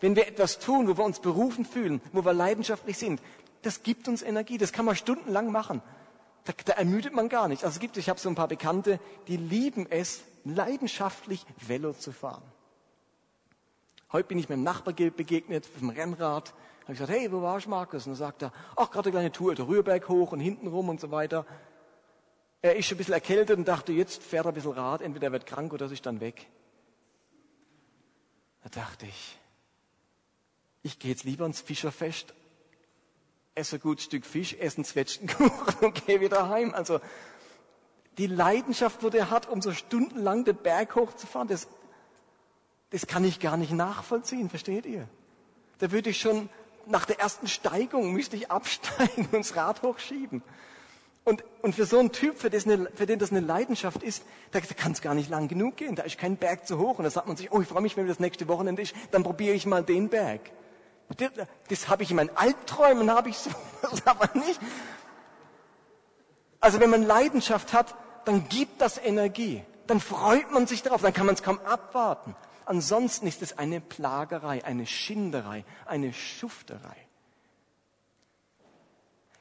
Wenn 0.00 0.14
wir 0.14 0.28
etwas 0.28 0.60
tun, 0.60 0.86
wo 0.86 0.96
wir 0.96 1.04
uns 1.04 1.18
berufen 1.18 1.64
fühlen, 1.64 2.00
wo 2.12 2.24
wir 2.24 2.32
leidenschaftlich 2.32 2.96
sind, 2.96 3.20
das 3.62 3.82
gibt 3.82 4.06
uns 4.06 4.22
Energie, 4.22 4.56
das 4.56 4.72
kann 4.72 4.84
man 4.84 4.94
stundenlang 4.94 5.50
machen. 5.50 5.82
Da, 6.44 6.52
da 6.64 6.74
ermüdet 6.74 7.12
man 7.12 7.28
gar 7.28 7.48
nicht. 7.48 7.64
Also 7.64 7.74
es 7.74 7.80
gibt, 7.80 7.96
ich 7.96 8.08
habe 8.08 8.20
so 8.20 8.28
ein 8.28 8.34
paar 8.36 8.48
Bekannte, 8.48 9.00
die 9.26 9.36
lieben 9.36 9.86
es, 9.90 10.22
leidenschaftlich 10.44 11.44
Velo 11.56 11.92
zu 11.94 12.12
fahren. 12.12 12.42
Heute 14.14 14.28
bin 14.28 14.38
ich 14.38 14.48
meinem 14.48 14.62
Nachbar 14.62 14.94
begegnet, 14.94 15.64
auf 15.64 15.80
dem 15.80 15.88
Rennrad. 15.88 16.50
Da 16.50 16.82
habe 16.84 16.92
ich 16.92 16.98
gesagt, 17.00 17.10
hey, 17.10 17.32
wo 17.32 17.42
warst 17.42 17.66
du, 17.66 17.70
Markus? 17.70 18.06
Und 18.06 18.12
dann 18.12 18.16
sagt 18.16 18.42
er, 18.42 18.52
ach, 18.76 18.88
gerade 18.92 19.08
eine 19.08 19.14
kleine 19.14 19.32
Tour, 19.32 19.56
der 19.56 19.66
Rührberg 19.66 20.08
hoch 20.08 20.30
und 20.30 20.38
hinten 20.38 20.68
rum 20.68 20.88
und 20.88 21.00
so 21.00 21.10
weiter. 21.10 21.44
Er 22.62 22.76
ist 22.76 22.86
schon 22.86 22.94
ein 22.94 22.98
bisschen 22.98 23.14
erkältet 23.14 23.58
und 23.58 23.66
dachte, 23.66 23.92
jetzt 23.92 24.22
fährt 24.22 24.46
er 24.46 24.52
ein 24.52 24.54
bisschen 24.54 24.70
Rad, 24.70 25.02
entweder 25.02 25.26
er 25.26 25.32
wird 25.32 25.46
krank 25.46 25.72
oder 25.72 25.86
er 25.86 25.90
ist 25.90 26.06
dann 26.06 26.20
weg. 26.20 26.46
Da 28.62 28.68
dachte 28.68 29.06
ich, 29.06 29.36
ich 30.84 31.00
gehe 31.00 31.10
jetzt 31.10 31.24
lieber 31.24 31.44
ins 31.44 31.60
Fischerfest, 31.60 32.34
esse 33.56 33.78
ein 33.78 33.80
gutes 33.80 34.04
Stück 34.04 34.26
Fisch, 34.26 34.54
esse 34.60 34.76
einen 34.76 34.84
Zwetschgenkuchen 34.84 35.74
und 35.80 36.06
gehe 36.06 36.20
wieder 36.20 36.48
heim. 36.48 36.72
Also 36.72 37.00
die 38.16 38.28
Leidenschaft, 38.28 39.02
wo 39.02 39.10
der 39.10 39.30
hat, 39.30 39.48
um 39.48 39.60
so 39.60 39.72
stundenlang 39.72 40.44
den 40.44 40.54
Berg 40.54 40.94
hochzufahren, 40.94 41.48
das 41.48 41.66
das 42.94 43.08
kann 43.08 43.24
ich 43.24 43.40
gar 43.40 43.56
nicht 43.56 43.72
nachvollziehen, 43.72 44.48
versteht 44.48 44.86
ihr? 44.86 45.08
Da 45.78 45.90
würde 45.90 46.10
ich 46.10 46.20
schon 46.20 46.48
nach 46.86 47.06
der 47.06 47.18
ersten 47.18 47.48
Steigung 47.48 48.12
müsste 48.12 48.36
ich 48.36 48.52
absteigen 48.52 49.28
und 49.32 49.40
das 49.40 49.56
Rad 49.56 49.82
hochschieben. 49.82 50.44
Und, 51.24 51.42
und 51.62 51.74
für 51.74 51.86
so 51.86 51.98
einen 51.98 52.12
Typ, 52.12 52.38
für, 52.38 52.52
eine, 52.52 52.88
für 52.94 53.06
den 53.06 53.18
das 53.18 53.32
eine 53.32 53.40
Leidenschaft 53.40 54.04
ist, 54.04 54.22
da, 54.52 54.60
kann 54.60 54.92
es 54.92 55.02
gar 55.02 55.14
nicht 55.14 55.28
lang 55.28 55.48
genug 55.48 55.76
gehen. 55.76 55.96
Da 55.96 56.04
ist 56.04 56.18
kein 56.18 56.36
Berg 56.36 56.68
zu 56.68 56.78
hoch. 56.78 56.98
Und 56.98 57.04
da 57.04 57.10
sagt 57.10 57.26
man 57.26 57.36
sich, 57.36 57.50
oh, 57.50 57.60
ich 57.60 57.66
freue 57.66 57.82
mich, 57.82 57.96
wenn 57.96 58.06
das 58.06 58.20
nächste 58.20 58.46
Wochenende 58.46 58.82
ist, 58.82 58.94
dann 59.10 59.24
probiere 59.24 59.56
ich 59.56 59.66
mal 59.66 59.82
den 59.82 60.08
Berg. 60.08 60.52
Das, 61.16 61.30
das 61.68 61.88
habe 61.88 62.04
ich 62.04 62.10
in 62.10 62.16
meinen 62.16 62.36
Albträumen, 62.36 63.10
habe 63.14 63.28
ich 63.28 63.38
so, 63.38 63.50
das 63.82 64.06
aber 64.06 64.38
nicht. 64.38 64.60
Also 66.60 66.78
wenn 66.78 66.90
man 66.90 67.02
Leidenschaft 67.02 67.72
hat, 67.72 67.96
dann 68.24 68.48
gibt 68.48 68.80
das 68.80 68.98
Energie. 68.98 69.64
Dann 69.88 69.98
freut 69.98 70.52
man 70.52 70.68
sich 70.68 70.84
darauf, 70.84 71.02
dann 71.02 71.12
kann 71.12 71.26
man 71.26 71.34
es 71.34 71.42
kaum 71.42 71.58
abwarten. 71.58 72.36
Ansonsten 72.66 73.26
ist 73.26 73.42
es 73.42 73.58
eine 73.58 73.80
Plagerei, 73.80 74.64
eine 74.64 74.86
Schinderei, 74.86 75.64
eine 75.86 76.12
Schufterei. 76.12 76.96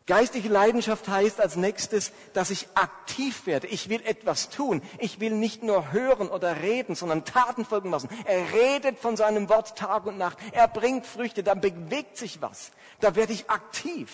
Geistliche 0.05 0.49
Leidenschaft 0.49 1.07
heißt 1.07 1.39
als 1.39 1.55
nächstes, 1.55 2.11
dass 2.33 2.49
ich 2.49 2.67
aktiv 2.73 3.45
werde. 3.45 3.67
Ich 3.67 3.87
will 3.87 4.01
etwas 4.03 4.49
tun. 4.49 4.81
Ich 4.97 5.21
will 5.21 5.31
nicht 5.31 5.63
nur 5.63 5.93
hören 5.93 6.27
oder 6.27 6.61
reden, 6.61 6.93
sondern 6.93 7.23
Taten 7.23 7.63
folgen 7.63 7.89
lassen. 7.89 8.09
Er 8.25 8.51
redet 8.51 8.99
von 8.99 9.15
seinem 9.15 9.47
Wort 9.47 9.77
Tag 9.77 10.05
und 10.05 10.17
Nacht. 10.17 10.37
Er 10.51 10.67
bringt 10.67 11.05
Früchte. 11.05 11.41
Da 11.41 11.53
bewegt 11.53 12.17
sich 12.17 12.41
was. 12.41 12.71
Da 12.99 13.15
werde 13.15 13.31
ich 13.31 13.49
aktiv. 13.49 14.11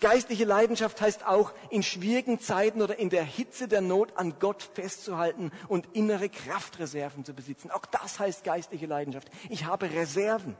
Geistliche 0.00 0.44
Leidenschaft 0.44 1.00
heißt 1.00 1.26
auch, 1.26 1.52
in 1.70 1.82
schwierigen 1.82 2.40
Zeiten 2.40 2.82
oder 2.82 2.98
in 2.98 3.10
der 3.10 3.24
Hitze 3.24 3.68
der 3.68 3.80
Not 3.80 4.16
an 4.16 4.38
Gott 4.38 4.62
festzuhalten 4.62 5.50
und 5.68 5.88
innere 5.92 6.28
Kraftreserven 6.28 7.24
zu 7.24 7.34
besitzen. 7.34 7.70
Auch 7.70 7.86
das 7.86 8.18
heißt 8.18 8.44
geistliche 8.44 8.86
Leidenschaft. 8.86 9.28
Ich 9.48 9.64
habe 9.64 9.92
Reserven. 9.92 10.56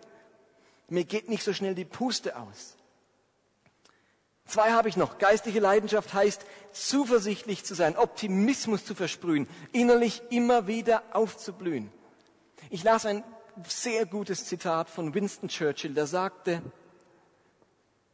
Mir 0.88 1.04
geht 1.04 1.28
nicht 1.28 1.42
so 1.42 1.52
schnell 1.52 1.74
die 1.74 1.84
Puste 1.84 2.36
aus. 2.36 2.76
Zwei 4.46 4.72
habe 4.72 4.88
ich 4.88 4.96
noch. 4.96 5.18
Geistliche 5.18 5.60
Leidenschaft 5.60 6.12
heißt, 6.12 6.44
zuversichtlich 6.72 7.64
zu 7.64 7.74
sein, 7.74 7.96
Optimismus 7.96 8.84
zu 8.84 8.94
versprühen, 8.94 9.48
innerlich 9.72 10.22
immer 10.30 10.66
wieder 10.66 11.02
aufzublühen. 11.12 11.90
Ich 12.70 12.84
las 12.84 13.06
ein 13.06 13.24
sehr 13.66 14.04
gutes 14.06 14.46
Zitat 14.46 14.90
von 14.90 15.14
Winston 15.14 15.48
Churchill, 15.48 15.94
der 15.94 16.06
sagte, 16.06 16.62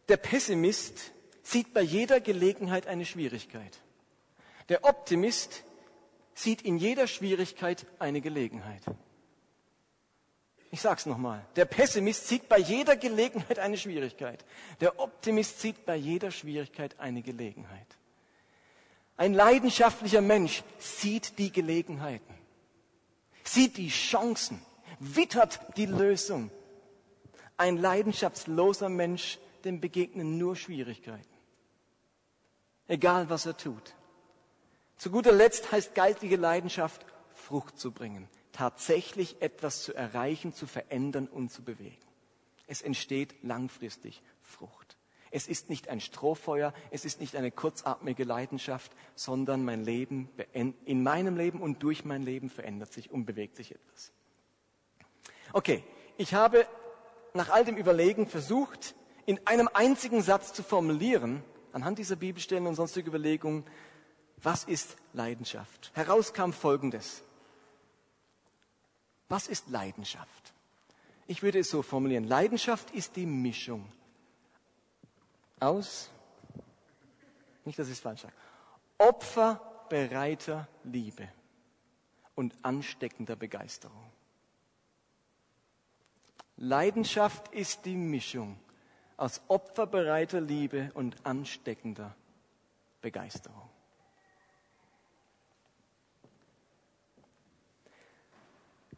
der 0.08 0.16
Pessimist 0.16 1.12
sieht 1.42 1.72
bei 1.72 1.82
jeder 1.82 2.20
Gelegenheit 2.20 2.86
eine 2.86 3.04
Schwierigkeit. 3.04 3.78
Der 4.68 4.84
Optimist 4.84 5.64
sieht 6.34 6.62
in 6.62 6.78
jeder 6.78 7.06
Schwierigkeit 7.06 7.86
eine 7.98 8.20
Gelegenheit. 8.20 8.82
Ich 10.70 10.80
sage 10.80 10.98
es 10.98 11.06
nochmal. 11.06 11.44
Der 11.56 11.64
Pessimist 11.64 12.28
sieht 12.28 12.48
bei 12.48 12.58
jeder 12.58 12.96
Gelegenheit 12.96 13.58
eine 13.58 13.78
Schwierigkeit. 13.78 14.44
Der 14.80 15.00
Optimist 15.00 15.60
sieht 15.60 15.86
bei 15.86 15.96
jeder 15.96 16.30
Schwierigkeit 16.30 16.98
eine 16.98 17.22
Gelegenheit. 17.22 17.86
Ein 19.16 19.34
leidenschaftlicher 19.34 20.20
Mensch 20.20 20.62
sieht 20.78 21.38
die 21.38 21.50
Gelegenheiten, 21.50 22.34
sieht 23.42 23.76
die 23.76 23.88
Chancen, 23.88 24.62
wittert 25.00 25.58
die 25.76 25.86
Lösung. 25.86 26.50
Ein 27.56 27.78
leidenschaftsloser 27.78 28.88
Mensch, 28.88 29.38
dem 29.68 29.80
begegnen 29.80 30.38
nur 30.38 30.56
Schwierigkeiten. 30.56 31.36
Egal 32.86 33.28
was 33.30 33.46
er 33.46 33.56
tut. 33.56 33.94
Zu 34.96 35.10
guter 35.10 35.32
Letzt 35.32 35.70
heißt 35.70 35.94
geistige 35.94 36.36
Leidenschaft, 36.36 37.06
Frucht 37.34 37.78
zu 37.78 37.92
bringen 37.92 38.28
tatsächlich 38.58 39.40
etwas 39.40 39.84
zu 39.84 39.94
erreichen, 39.94 40.52
zu 40.52 40.66
verändern 40.66 41.28
und 41.28 41.52
zu 41.52 41.62
bewegen. 41.62 41.96
Es 42.66 42.82
entsteht 42.82 43.36
langfristig 43.44 44.20
Frucht. 44.42 44.96
Es 45.30 45.46
ist 45.46 45.70
nicht 45.70 45.88
ein 45.88 46.00
Strohfeuer, 46.00 46.74
es 46.90 47.04
ist 47.04 47.20
nicht 47.20 47.36
eine 47.36 47.52
kurzatmige 47.52 48.24
Leidenschaft, 48.24 48.90
sondern 49.14 49.64
mein 49.64 49.84
Leben, 49.84 50.28
in 50.52 51.02
meinem 51.04 51.36
Leben 51.36 51.62
und 51.62 51.84
durch 51.84 52.04
mein 52.04 52.24
Leben 52.24 52.50
verändert 52.50 52.92
sich 52.92 53.12
und 53.12 53.26
bewegt 53.26 53.54
sich 53.54 53.70
etwas. 53.72 54.10
Okay, 55.52 55.84
ich 56.16 56.34
habe 56.34 56.66
nach 57.34 57.50
all 57.50 57.64
dem 57.64 57.76
Überlegen 57.76 58.26
versucht, 58.26 58.96
in 59.28 59.46
einem 59.46 59.68
einzigen 59.74 60.22
Satz 60.22 60.54
zu 60.54 60.62
formulieren, 60.62 61.44
anhand 61.74 61.98
dieser 61.98 62.16
Bibelstellen 62.16 62.66
und 62.66 62.76
sonstigen 62.76 63.08
Überlegungen, 63.08 63.62
was 64.38 64.64
ist 64.64 64.96
Leidenschaft? 65.12 65.90
Heraus 65.94 66.32
kam 66.32 66.54
Folgendes. 66.54 67.22
Was 69.28 69.46
ist 69.46 69.68
Leidenschaft? 69.68 70.54
Ich 71.26 71.42
würde 71.42 71.58
es 71.58 71.68
so 71.68 71.82
formulieren. 71.82 72.24
Leidenschaft 72.24 72.90
ist 72.92 73.16
die 73.16 73.26
Mischung 73.26 73.92
aus, 75.60 76.08
nicht, 77.66 77.78
dass 77.78 77.88
ich 77.88 77.94
es 77.94 78.00
falsch 78.00 78.22
sage, 78.22 78.34
opferbereiter 78.96 80.66
Liebe 80.84 81.28
und 82.34 82.54
ansteckender 82.62 83.36
Begeisterung. 83.36 84.10
Leidenschaft 86.56 87.48
ist 87.52 87.84
die 87.84 87.96
Mischung 87.96 88.58
aus 89.18 89.42
opferbereiter 89.48 90.40
Liebe 90.40 90.90
und 90.94 91.16
ansteckender 91.24 92.14
Begeisterung. 93.02 93.68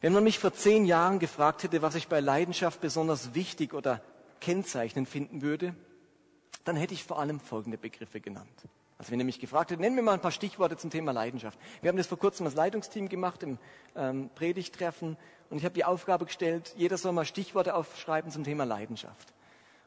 Wenn 0.01 0.13
man 0.13 0.25
mich 0.25 0.39
vor 0.39 0.55
zehn 0.55 0.85
Jahren 0.87 1.19
gefragt 1.19 1.63
hätte, 1.63 1.83
was 1.83 1.95
ich 1.95 2.09
bei 2.09 2.21
Leidenschaft 2.21 2.81
besonders 2.81 3.35
wichtig 3.35 3.75
oder 3.75 4.01
kennzeichnend 4.41 5.09
finden 5.09 5.43
würde, 5.43 5.75
dann 6.65 6.77
hätte 6.77 6.95
ich 6.95 7.05
vor 7.05 7.19
allem 7.19 7.41
folgende 7.41 7.77
Begriffe 7.77 8.21
genannt. 8.21 8.49
Also 8.97 9.13
wenn 9.13 9.19
ihr 9.19 9.25
mich 9.25 9.41
gefragt 9.41 9.71
hättet, 9.71 9.81
nennen 9.81 9.97
wir 9.97 10.03
mal 10.03 10.15
ein 10.15 10.21
paar 10.21 10.31
Stichworte 10.31 10.77
zum 10.77 10.91
Thema 10.91 11.13
Leidenschaft. 11.13 11.59
Wir 11.81 11.89
haben 11.89 11.97
das 11.97 12.07
vor 12.07 12.19
kurzem 12.19 12.47
als 12.47 12.55
Leitungsteam 12.55 13.09
gemacht 13.09 13.43
im 13.43 13.59
ähm, 13.97 14.31
Predigtreffen 14.35 15.17
und 15.49 15.59
ich 15.59 15.65
habe 15.65 15.75
die 15.75 15.85
Aufgabe 15.85 16.27
gestellt, 16.27 16.75
jeder 16.77 16.99
soll 16.99 17.13
mal 17.13 17.25
Stichworte 17.25 17.75
aufschreiben 17.75 18.31
zum 18.31 18.45
Thema 18.45 18.65
Leidenschaft. 18.65 19.33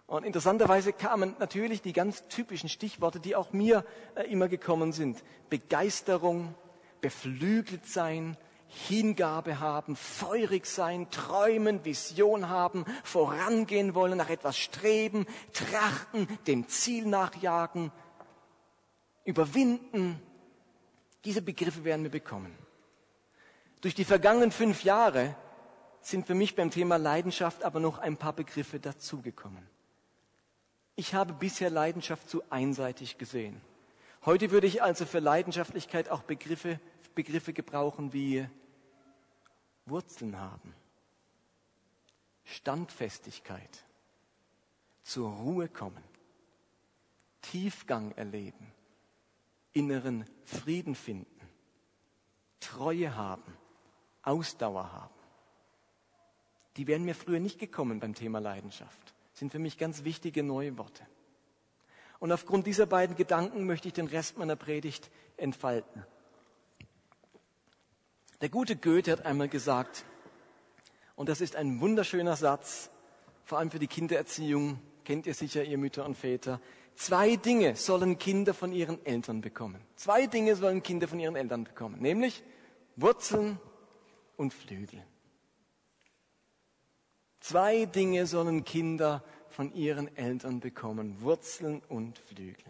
Und 0.06 0.26
interessanterweise 0.26 0.94
kamen 0.94 1.36
natürlich 1.40 1.82
die 1.82 1.94
ganz 1.94 2.28
typischen 2.28 2.70
Stichworte, 2.70 3.20
die 3.20 3.36
auch 3.36 3.54
mir 3.54 3.86
äh, 4.16 4.24
immer 4.24 4.48
gekommen 4.48 4.92
sind. 4.92 5.24
Begeisterung, 5.50 6.56
beflügelt 7.02 7.86
sein, 7.88 8.38
Hingabe 8.68 9.60
haben, 9.60 9.96
feurig 9.96 10.66
sein, 10.66 11.10
träumen, 11.12 11.86
Vision 11.86 12.50
haben, 12.50 12.86
vorangehen 13.04 13.94
wollen, 13.94 14.18
nach 14.18 14.30
etwas 14.30 14.58
streben, 14.58 15.28
trachten, 15.54 16.28
dem 16.48 16.68
Ziel 16.68 17.06
nachjagen, 17.06 17.92
überwinden. 19.26 20.20
Diese 21.24 21.42
Begriffe 21.42 21.84
werden 21.84 22.04
wir 22.04 22.12
bekommen. 22.12 22.54
Durch 23.82 23.94
die 23.94 24.06
vergangenen 24.06 24.52
fünf 24.52 24.84
Jahre 24.84 25.36
sind 26.02 26.26
für 26.26 26.36
mich 26.36 26.56
beim 26.56 26.72
Thema 26.72 26.98
Leidenschaft 26.98 27.64
aber 27.64 27.80
noch 27.80 28.00
ein 28.00 28.18
paar 28.18 28.34
Begriffe 28.34 28.80
dazugekommen. 28.80 29.73
Ich 30.96 31.14
habe 31.14 31.34
bisher 31.34 31.70
Leidenschaft 31.70 32.30
zu 32.30 32.44
einseitig 32.52 33.18
gesehen. 33.18 33.60
Heute 34.26 34.52
würde 34.52 34.68
ich 34.68 34.84
also 34.84 35.06
für 35.06 35.20
Leidenschaftlichkeit 35.20 36.10
auch 36.10 36.24
Begriffe, 36.24 36.80
Begriffe 37.16 37.52
gebrauchen 37.54 38.14
wie 38.14 38.48
Wurzeln 39.86 40.40
haben, 40.40 40.74
Standfestigkeit, 42.46 43.84
zur 45.04 45.30
Ruhe 45.30 45.68
kommen, 45.68 46.04
Tiefgang 47.42 48.12
erleben, 48.12 48.72
inneren 49.74 50.26
Frieden 50.46 50.96
finden, 50.96 51.28
Treue 52.60 53.16
haben, 53.16 53.58
Ausdauer 54.22 54.92
haben. 54.94 55.14
Die 56.78 56.88
wären 56.88 57.04
mir 57.04 57.16
früher 57.16 57.40
nicht 57.40 57.60
gekommen 57.60 58.00
beim 58.00 58.16
Thema 58.16 58.40
Leidenschaft. 58.40 59.13
Sind 59.44 59.52
für 59.52 59.60
mich 59.60 59.78
ganz 59.78 60.06
wichtige 60.06 60.42
neue 60.42 60.78
Worte. 60.78 61.06
Und 62.20 62.32
aufgrund 62.32 62.66
dieser 62.66 62.86
beiden 62.86 63.18
Gedanken 63.18 63.66
möchte 63.66 63.90
ich 63.90 63.94
den 63.94 64.08
Rest 64.08 64.38
meiner 64.38 64.56
Predigt 64.56 65.12
entfalten. 65.36 66.06
Der 68.40 68.48
gute 68.48 68.78
Goethe 68.78 69.12
hat 69.12 69.26
einmal 69.26 69.50
gesagt, 69.50 70.06
und 71.18 71.28
das 71.28 71.42
ist 71.42 71.58
ein 71.58 71.82
wunderschöner 71.82 72.38
Satz, 72.38 72.90
vor 73.44 73.58
allem 73.60 73.70
für 73.70 73.80
die 73.80 73.88
Kindererziehung, 73.88 74.80
kennt 75.04 75.28
ihr 75.28 75.34
sicher, 75.34 75.66
ihr 75.66 75.78
Mütter 75.78 76.06
und 76.06 76.16
Väter. 76.16 76.62
Zwei 76.96 77.36
Dinge 77.36 77.76
sollen 77.76 78.18
Kinder 78.18 78.54
von 78.54 78.72
ihren 78.72 79.06
Eltern 79.06 79.42
bekommen. 79.42 79.82
Zwei 79.98 80.26
Dinge 80.26 80.56
sollen 80.56 80.82
Kinder 80.82 81.10
von 81.10 81.20
ihren 81.20 81.36
Eltern 81.36 81.66
bekommen, 81.66 82.00
nämlich 82.00 82.44
Wurzeln 82.96 83.60
und 84.38 84.54
Flügel. 84.54 85.04
Zwei 87.44 87.84
Dinge 87.84 88.26
sollen 88.26 88.64
Kinder 88.64 89.22
von 89.54 89.74
ihren 89.74 90.16
Eltern 90.18 90.60
bekommen, 90.60 91.22
Wurzeln 91.22 91.82
und 91.88 92.18
Flügel. 92.18 92.66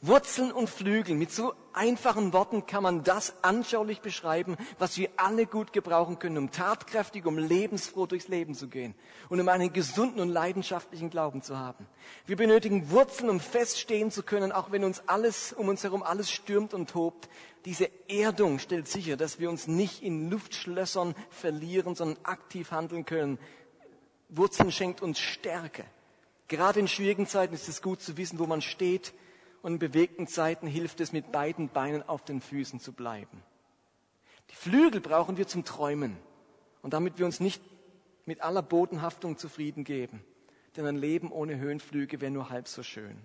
Wurzeln 0.00 0.52
und 0.52 0.70
Flügel. 0.70 1.16
Mit 1.16 1.32
so 1.32 1.54
einfachen 1.72 2.32
Worten 2.32 2.66
kann 2.66 2.84
man 2.84 3.02
das 3.02 3.34
anschaulich 3.42 4.00
beschreiben, 4.00 4.56
was 4.78 4.96
wir 4.96 5.08
alle 5.16 5.44
gut 5.46 5.72
gebrauchen 5.72 6.20
können, 6.20 6.38
um 6.38 6.50
tatkräftig, 6.52 7.26
um 7.26 7.36
lebensfroh 7.36 8.06
durchs 8.06 8.28
Leben 8.28 8.54
zu 8.54 8.68
gehen 8.68 8.94
und 9.28 9.40
um 9.40 9.48
einen 9.48 9.72
gesunden 9.72 10.20
und 10.20 10.28
leidenschaftlichen 10.28 11.10
Glauben 11.10 11.42
zu 11.42 11.58
haben. 11.58 11.84
Wir 12.26 12.36
benötigen 12.36 12.92
Wurzeln, 12.92 13.28
um 13.28 13.40
feststehen 13.40 14.12
zu 14.12 14.22
können, 14.22 14.52
auch 14.52 14.70
wenn 14.70 14.84
uns 14.84 15.02
alles 15.08 15.52
um 15.52 15.68
uns 15.68 15.82
herum 15.82 16.04
alles 16.04 16.30
stürmt 16.30 16.74
und 16.74 16.90
tobt. 16.90 17.28
Diese 17.64 17.90
Erdung 18.08 18.60
stellt 18.60 18.86
sicher, 18.86 19.16
dass 19.16 19.40
wir 19.40 19.50
uns 19.50 19.66
nicht 19.66 20.04
in 20.04 20.30
Luftschlössern 20.30 21.16
verlieren, 21.28 21.96
sondern 21.96 22.24
aktiv 22.24 22.70
handeln 22.70 23.04
können. 23.04 23.38
Wurzeln 24.28 24.72
schenkt 24.72 25.02
uns 25.02 25.18
Stärke. 25.18 25.84
Gerade 26.48 26.80
in 26.80 26.88
schwierigen 26.88 27.26
Zeiten 27.26 27.54
ist 27.54 27.68
es 27.68 27.82
gut 27.82 28.00
zu 28.00 28.16
wissen, 28.16 28.38
wo 28.38 28.46
man 28.46 28.62
steht 28.62 29.12
und 29.62 29.74
in 29.74 29.78
bewegten 29.78 30.26
Zeiten 30.26 30.66
hilft 30.66 31.00
es, 31.00 31.12
mit 31.12 31.32
beiden 31.32 31.68
Beinen 31.68 32.08
auf 32.08 32.24
den 32.24 32.40
Füßen 32.40 32.80
zu 32.80 32.92
bleiben. 32.92 33.42
Die 34.50 34.54
Flügel 34.54 35.00
brauchen 35.00 35.36
wir 35.36 35.46
zum 35.46 35.64
Träumen 35.64 36.16
und 36.82 36.92
damit 36.94 37.18
wir 37.18 37.26
uns 37.26 37.40
nicht 37.40 37.62
mit 38.24 38.40
aller 38.40 38.62
Bodenhaftung 38.62 39.36
zufrieden 39.36 39.84
geben. 39.84 40.24
Denn 40.76 40.86
ein 40.86 40.96
Leben 40.96 41.32
ohne 41.32 41.58
Höhenflüge 41.58 42.20
wäre 42.20 42.30
nur 42.30 42.50
halb 42.50 42.68
so 42.68 42.82
schön. 42.82 43.18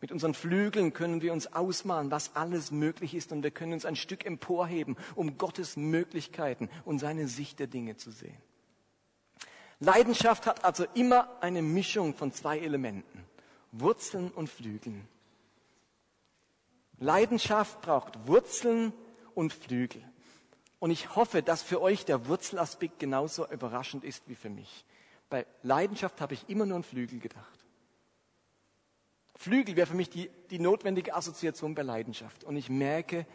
Mit 0.00 0.12
unseren 0.12 0.34
Flügeln 0.34 0.92
können 0.92 1.22
wir 1.22 1.32
uns 1.32 1.52
ausmalen, 1.52 2.10
was 2.10 2.36
alles 2.36 2.70
möglich 2.70 3.14
ist 3.14 3.32
und 3.32 3.42
wir 3.42 3.50
können 3.50 3.72
uns 3.72 3.86
ein 3.86 3.96
Stück 3.96 4.26
emporheben, 4.26 4.96
um 5.14 5.38
Gottes 5.38 5.76
Möglichkeiten 5.76 6.68
und 6.84 6.98
seine 6.98 7.28
Sicht 7.28 7.58
der 7.60 7.66
Dinge 7.66 7.96
zu 7.96 8.10
sehen. 8.10 8.36
Leidenschaft 9.80 10.46
hat 10.46 10.64
also 10.64 10.86
immer 10.94 11.28
eine 11.40 11.62
Mischung 11.62 12.14
von 12.14 12.32
zwei 12.32 12.58
Elementen, 12.58 13.24
Wurzeln 13.72 14.30
und 14.30 14.48
Flügeln. 14.48 15.06
Leidenschaft 16.98 17.82
braucht 17.82 18.26
Wurzeln 18.26 18.94
und 19.34 19.52
Flügel. 19.52 20.02
Und 20.78 20.90
ich 20.90 21.14
hoffe, 21.14 21.42
dass 21.42 21.62
für 21.62 21.80
euch 21.82 22.04
der 22.04 22.26
Wurzelaspekt 22.26 22.98
genauso 22.98 23.46
überraschend 23.48 24.04
ist 24.04 24.22
wie 24.28 24.34
für 24.34 24.48
mich. 24.48 24.84
Bei 25.28 25.46
Leidenschaft 25.62 26.20
habe 26.20 26.34
ich 26.34 26.48
immer 26.48 26.64
nur 26.64 26.76
an 26.76 26.84
Flügel 26.84 27.18
gedacht. 27.18 27.64
Flügel 29.34 29.76
wäre 29.76 29.86
für 29.86 29.96
mich 29.96 30.08
die, 30.08 30.30
die 30.50 30.58
notwendige 30.58 31.14
Assoziation 31.14 31.74
bei 31.74 31.82
Leidenschaft. 31.82 32.44
Und 32.44 32.56
ich 32.56 32.70
merke, 32.70 33.26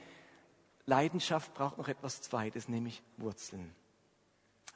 Leidenschaft 0.85 1.53
braucht 1.53 1.77
noch 1.77 1.87
etwas 1.87 2.21
Zweites, 2.21 2.67
nämlich 2.67 3.03
Wurzeln. 3.17 3.75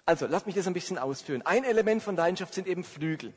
Also, 0.06 0.28
lasst 0.28 0.46
mich 0.46 0.56
das 0.56 0.68
ein 0.68 0.74
bisschen 0.74 0.98
ausführen. 0.98 1.42
Ein 1.44 1.64
Element 1.64 2.04
von 2.04 2.16
Leidenschaft 2.16 2.54
sind 2.54 2.68
eben 2.68 2.84
Flügel. 2.84 3.34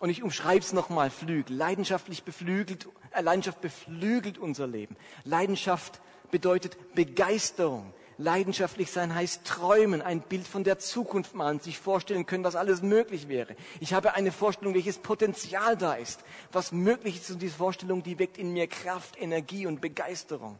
Und 0.00 0.10
ich 0.10 0.22
umschreibe 0.22 0.60
es 0.60 0.72
nochmal, 0.72 1.10
Flügel. 1.10 1.56
Leidenschaftlich 1.56 2.24
beflügelt, 2.24 2.88
äh, 3.12 3.20
Leidenschaft 3.20 3.60
beflügelt 3.60 4.38
unser 4.38 4.66
Leben. 4.66 4.96
Leidenschaft 5.24 6.00
bedeutet 6.30 6.76
Begeisterung. 6.94 7.92
Leidenschaftlich 8.20 8.90
sein 8.90 9.14
heißt 9.14 9.44
träumen, 9.44 10.02
ein 10.02 10.20
Bild 10.20 10.48
von 10.48 10.64
der 10.64 10.80
Zukunft 10.80 11.34
malen, 11.34 11.60
sich 11.60 11.78
vorstellen 11.78 12.26
können, 12.26 12.42
was 12.42 12.56
alles 12.56 12.82
möglich 12.82 13.28
wäre. 13.28 13.54
Ich 13.78 13.92
habe 13.92 14.14
eine 14.14 14.32
Vorstellung, 14.32 14.74
welches 14.74 14.98
Potenzial 14.98 15.76
da 15.76 15.94
ist, 15.94 16.24
was 16.50 16.72
möglich 16.72 17.18
ist 17.18 17.30
und 17.30 17.40
diese 17.40 17.54
Vorstellung, 17.54 18.02
die 18.02 18.18
weckt 18.18 18.36
in 18.36 18.52
mir 18.52 18.66
Kraft, 18.66 19.20
Energie 19.20 19.66
und 19.66 19.80
Begeisterung. 19.80 20.58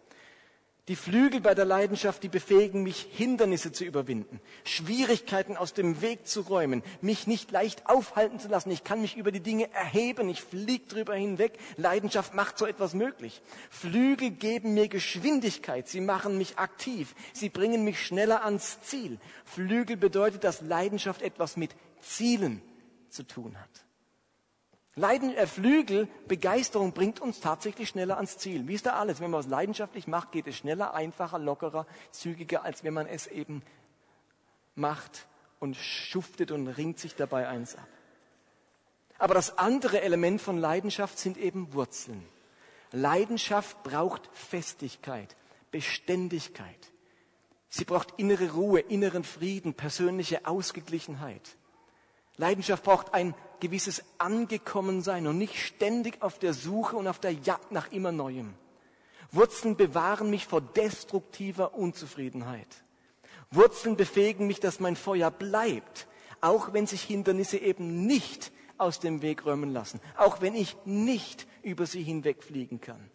Die 0.88 0.96
Flügel 0.96 1.42
bei 1.42 1.54
der 1.54 1.66
Leidenschaft, 1.66 2.22
die 2.22 2.30
befähigen 2.30 2.82
mich, 2.82 3.06
Hindernisse 3.12 3.72
zu 3.72 3.84
überwinden, 3.84 4.40
Schwierigkeiten 4.64 5.58
aus 5.58 5.74
dem 5.74 6.00
Weg 6.00 6.26
zu 6.26 6.40
räumen, 6.40 6.82
mich 7.02 7.26
nicht 7.26 7.50
leicht 7.50 7.86
aufhalten 7.90 8.40
zu 8.40 8.48
lassen. 8.48 8.70
Ich 8.70 8.84
kann 8.84 9.02
mich 9.02 9.18
über 9.18 9.30
die 9.30 9.40
Dinge 9.40 9.70
erheben, 9.74 10.30
ich 10.30 10.40
fliege 10.40 10.86
drüber 10.86 11.14
hinweg. 11.14 11.58
Leidenschaft 11.76 12.32
macht 12.32 12.56
so 12.56 12.64
etwas 12.64 12.94
möglich. 12.94 13.42
Flügel 13.68 14.30
geben 14.30 14.72
mir 14.72 14.88
Geschwindigkeit, 14.88 15.88
sie 15.88 16.00
machen 16.00 16.38
mich 16.38 16.56
aktiv, 16.56 17.14
sie 17.34 17.50
bringen 17.50 17.84
mich 17.84 18.02
schneller 18.02 18.42
ans 18.42 18.80
Ziel. 18.80 19.18
Flügel 19.44 19.98
bedeutet, 19.98 20.42
dass 20.42 20.62
Leidenschaft 20.62 21.20
etwas 21.20 21.58
mit 21.58 21.70
Zielen 22.00 22.62
zu 23.10 23.24
tun 23.24 23.60
hat. 23.60 23.87
Leiden, 24.98 25.34
Flügel, 25.46 26.08
Begeisterung 26.26 26.92
bringt 26.92 27.20
uns 27.20 27.38
tatsächlich 27.38 27.88
schneller 27.88 28.16
ans 28.16 28.36
Ziel. 28.36 28.66
Wie 28.66 28.74
ist 28.74 28.84
da 28.84 28.94
alles? 28.94 29.20
Wenn 29.20 29.30
man 29.30 29.40
es 29.40 29.46
leidenschaftlich 29.46 30.08
macht, 30.08 30.32
geht 30.32 30.48
es 30.48 30.56
schneller, 30.56 30.92
einfacher, 30.92 31.38
lockerer, 31.38 31.86
zügiger, 32.10 32.64
als 32.64 32.82
wenn 32.82 32.94
man 32.94 33.06
es 33.06 33.28
eben 33.28 33.62
macht 34.74 35.28
und 35.60 35.76
schuftet 35.76 36.50
und 36.50 36.66
ringt 36.66 36.98
sich 36.98 37.14
dabei 37.14 37.46
eins 37.46 37.76
ab. 37.76 37.86
Aber 39.18 39.34
das 39.34 39.56
andere 39.56 40.00
Element 40.00 40.40
von 40.40 40.58
Leidenschaft 40.58 41.18
sind 41.18 41.38
eben 41.38 41.72
Wurzeln. 41.74 42.26
Leidenschaft 42.90 43.82
braucht 43.84 44.28
Festigkeit, 44.32 45.36
Beständigkeit. 45.70 46.92
Sie 47.68 47.84
braucht 47.84 48.14
innere 48.16 48.52
Ruhe, 48.52 48.80
inneren 48.80 49.22
Frieden, 49.22 49.74
persönliche 49.74 50.44
Ausgeglichenheit. 50.46 51.56
Leidenschaft 52.36 52.82
braucht 52.82 53.14
ein 53.14 53.34
gewisses 53.60 54.02
Angekommensein 54.18 55.26
und 55.26 55.38
nicht 55.38 55.56
ständig 55.56 56.22
auf 56.22 56.38
der 56.38 56.54
Suche 56.54 56.96
und 56.96 57.06
auf 57.06 57.18
der 57.18 57.32
Jagd 57.32 57.72
nach 57.72 57.90
immer 57.92 58.12
Neuem. 58.12 58.54
Wurzeln 59.30 59.76
bewahren 59.76 60.30
mich 60.30 60.46
vor 60.46 60.60
destruktiver 60.60 61.74
Unzufriedenheit. 61.74 62.68
Wurzeln 63.50 63.96
befähigen 63.96 64.46
mich, 64.46 64.60
dass 64.60 64.80
mein 64.80 64.96
Feuer 64.96 65.30
bleibt, 65.30 66.06
auch 66.40 66.72
wenn 66.72 66.86
sich 66.86 67.02
Hindernisse 67.02 67.58
eben 67.58 68.06
nicht 68.06 68.52
aus 68.78 69.00
dem 69.00 69.22
Weg 69.22 69.44
räumen 69.44 69.72
lassen, 69.72 70.00
auch 70.16 70.40
wenn 70.40 70.54
ich 70.54 70.76
nicht 70.84 71.46
über 71.62 71.86
sie 71.86 72.02
hinwegfliegen 72.02 72.80
kann. 72.80 73.10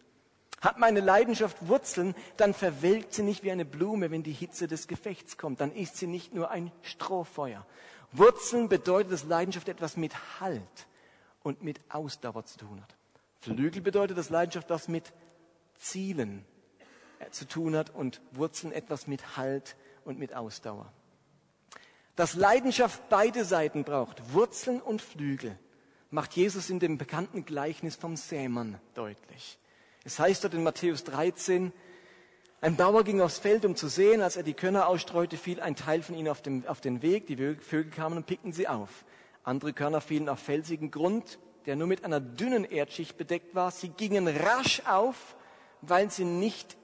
Hat 0.60 0.78
meine 0.78 1.00
Leidenschaft 1.00 1.68
Wurzeln, 1.68 2.14
dann 2.36 2.54
verwelkt 2.54 3.12
sie 3.12 3.22
nicht 3.22 3.42
wie 3.42 3.50
eine 3.50 3.66
Blume, 3.66 4.10
wenn 4.10 4.22
die 4.22 4.32
Hitze 4.32 4.66
des 4.66 4.88
Gefechts 4.88 5.36
kommt. 5.36 5.60
Dann 5.60 5.72
ist 5.72 5.98
sie 5.98 6.06
nicht 6.06 6.32
nur 6.32 6.50
ein 6.50 6.72
Strohfeuer, 6.80 7.66
Wurzeln 8.14 8.68
bedeutet, 8.68 9.12
dass 9.12 9.24
Leidenschaft 9.24 9.68
etwas 9.68 9.96
mit 9.96 10.40
Halt 10.40 10.86
und 11.42 11.62
mit 11.62 11.80
Ausdauer 11.88 12.44
zu 12.44 12.58
tun 12.58 12.80
hat. 12.80 12.96
Flügel 13.40 13.82
bedeutet, 13.82 14.16
dass 14.16 14.30
Leidenschaft 14.30 14.70
was 14.70 14.88
mit 14.88 15.12
Zielen 15.76 16.44
äh, 17.18 17.30
zu 17.30 17.46
tun 17.46 17.76
hat 17.76 17.90
und 17.90 18.20
Wurzeln 18.30 18.72
etwas 18.72 19.06
mit 19.06 19.36
Halt 19.36 19.76
und 20.04 20.18
mit 20.18 20.34
Ausdauer. 20.34 20.92
Dass 22.16 22.34
Leidenschaft 22.34 23.08
beide 23.08 23.44
Seiten 23.44 23.84
braucht, 23.84 24.32
Wurzeln 24.32 24.80
und 24.80 25.02
Flügel, 25.02 25.58
macht 26.10 26.34
Jesus 26.34 26.70
in 26.70 26.78
dem 26.78 26.96
bekannten 26.96 27.44
Gleichnis 27.44 27.96
vom 27.96 28.16
Sämann 28.16 28.80
deutlich. 28.94 29.58
Es 30.04 30.20
heißt 30.20 30.44
dort 30.44 30.54
in 30.54 30.62
Matthäus 30.62 31.02
13, 31.04 31.72
ein 32.64 32.76
Bauer 32.76 33.04
ging 33.04 33.20
aufs 33.20 33.38
Feld, 33.38 33.66
um 33.66 33.76
zu 33.76 33.88
sehen. 33.88 34.22
Als 34.22 34.36
er 34.36 34.42
die 34.42 34.54
Körner 34.54 34.88
ausstreute, 34.88 35.36
fiel 35.36 35.60
ein 35.60 35.76
Teil 35.76 36.00
von 36.00 36.14
ihnen 36.14 36.28
auf, 36.28 36.40
dem, 36.40 36.66
auf 36.66 36.80
den 36.80 37.02
Weg. 37.02 37.26
Die 37.26 37.36
Vögel 37.36 37.90
kamen 37.90 38.16
und 38.16 38.26
pickten 38.26 38.54
sie 38.54 38.68
auf. 38.68 39.04
Andere 39.42 39.74
Körner 39.74 40.00
fielen 40.00 40.30
auf 40.30 40.38
felsigen 40.38 40.90
Grund, 40.90 41.38
der 41.66 41.76
nur 41.76 41.86
mit 41.86 42.06
einer 42.06 42.20
dünnen 42.20 42.64
Erdschicht 42.64 43.18
bedeckt 43.18 43.54
war. 43.54 43.70
Sie 43.70 43.90
gingen 43.90 44.26
rasch 44.26 44.80
auf, 44.86 45.36
weil 45.82 46.10
sie, 46.10 46.24
nicht, 46.24 46.78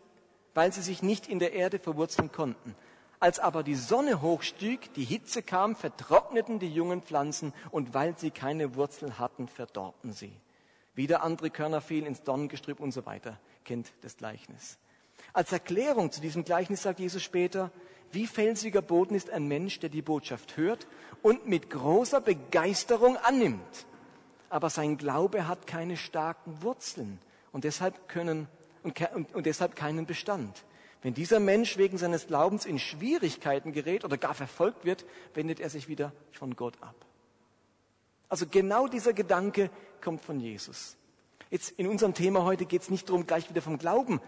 weil 0.52 0.70
sie 0.70 0.82
sich 0.82 1.02
nicht 1.02 1.26
in 1.26 1.38
der 1.38 1.54
Erde 1.54 1.78
verwurzeln 1.78 2.30
konnten. 2.30 2.76
Als 3.18 3.38
aber 3.38 3.62
die 3.62 3.74
Sonne 3.74 4.20
hochstieg, 4.20 4.92
die 4.92 5.04
Hitze 5.04 5.42
kam, 5.42 5.74
vertrockneten 5.74 6.58
die 6.58 6.70
jungen 6.70 7.00
Pflanzen 7.00 7.54
und 7.70 7.94
weil 7.94 8.18
sie 8.18 8.30
keine 8.30 8.74
Wurzel 8.74 9.18
hatten, 9.18 9.48
verdorrten 9.48 10.12
sie. 10.12 10.32
Wieder 10.94 11.22
andere 11.22 11.48
Körner 11.48 11.80
fielen 11.80 12.04
ins 12.04 12.22
Dornengestrüpp 12.22 12.80
und 12.80 12.92
so 12.92 13.06
weiter. 13.06 13.40
Kennt 13.64 13.94
das 14.02 14.18
Gleichnis. 14.18 14.78
Als 15.32 15.52
Erklärung 15.52 16.10
zu 16.10 16.20
diesem 16.20 16.44
Gleichnis 16.44 16.82
sagt 16.82 17.00
Jesus 17.00 17.22
später, 17.22 17.70
wie 18.12 18.26
felsiger 18.26 18.82
Boden 18.82 19.14
ist 19.14 19.30
ein 19.30 19.46
Mensch, 19.46 19.78
der 19.78 19.88
die 19.88 20.02
Botschaft 20.02 20.56
hört 20.56 20.86
und 21.22 21.46
mit 21.46 21.70
großer 21.70 22.20
Begeisterung 22.20 23.16
annimmt. 23.16 23.86
Aber 24.48 24.68
sein 24.68 24.96
Glaube 24.96 25.46
hat 25.46 25.66
keine 25.66 25.96
starken 25.96 26.62
Wurzeln 26.62 27.20
und 27.52 27.64
deshalb 27.64 28.08
können 28.08 28.48
und, 28.82 29.00
und, 29.14 29.34
und 29.34 29.46
deshalb 29.46 29.76
keinen 29.76 30.06
Bestand. 30.06 30.64
Wenn 31.02 31.14
dieser 31.14 31.40
Mensch 31.40 31.78
wegen 31.78 31.96
seines 31.98 32.26
Glaubens 32.26 32.66
in 32.66 32.78
Schwierigkeiten 32.78 33.72
gerät 33.72 34.04
oder 34.04 34.18
gar 34.18 34.34
verfolgt 34.34 34.84
wird, 34.84 35.06
wendet 35.34 35.60
er 35.60 35.70
sich 35.70 35.88
wieder 35.88 36.12
von 36.32 36.56
Gott 36.56 36.74
ab. 36.82 36.96
Also 38.28 38.46
genau 38.46 38.86
dieser 38.86 39.12
Gedanke 39.12 39.70
kommt 40.02 40.20
von 40.20 40.40
Jesus. 40.40 40.96
Jetzt 41.48 41.70
in 41.72 41.86
unserem 41.86 42.14
Thema 42.14 42.44
heute 42.44 42.66
geht 42.66 42.82
es 42.82 42.90
nicht 42.90 43.08
darum, 43.08 43.26
gleich 43.26 43.48
wieder 43.48 43.62
vom 43.62 43.78
Glauben 43.78 44.20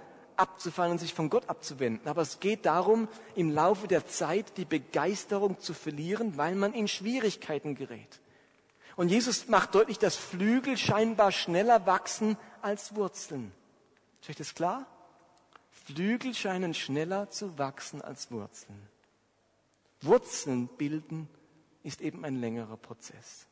abzufallen 0.43 0.93
und 0.93 0.99
sich 0.99 1.15
von 1.15 1.31
Gott 1.31 1.49
abzuwenden. 1.49 2.09
Aber 2.09 2.23
es 2.23 2.41
geht 2.41 2.67
darum, 2.67 3.09
im 3.35 3.51
Laufe 3.51 3.89
der 3.89 4.07
Zeit 4.07 4.59
die 4.59 4.65
Begeisterung 4.65 5.59
zu 5.61 5.73
verlieren, 5.73 6.37
weil 6.37 6.55
man 6.55 6.75
in 6.75 6.89
Schwierigkeiten 6.89 7.75
gerät. 7.75 8.21
Und 8.97 9.09
Jesus 9.09 9.49
macht 9.49 9.75
deutlich, 9.75 9.99
dass 9.99 10.17
Flügel 10.17 10.77
scheinbar 10.77 11.33
schneller 11.33 11.87
wachsen 11.87 12.37
als 12.61 12.95
Wurzeln. 12.95 13.53
Ist 14.21 14.31
euch 14.31 14.37
das 14.37 14.55
klar? 14.55 14.87
Flügel 15.71 16.35
scheinen 16.35 16.75
schneller 16.75 17.31
zu 17.31 17.59
wachsen 17.59 18.03
als 18.03 18.31
Wurzeln. 18.31 18.89
Wurzeln 20.03 20.69
bilden 20.69 21.29
ist 21.83 22.01
eben 22.01 22.25
ein 22.25 22.41
längerer 22.41 22.77
Prozess. 22.77 23.47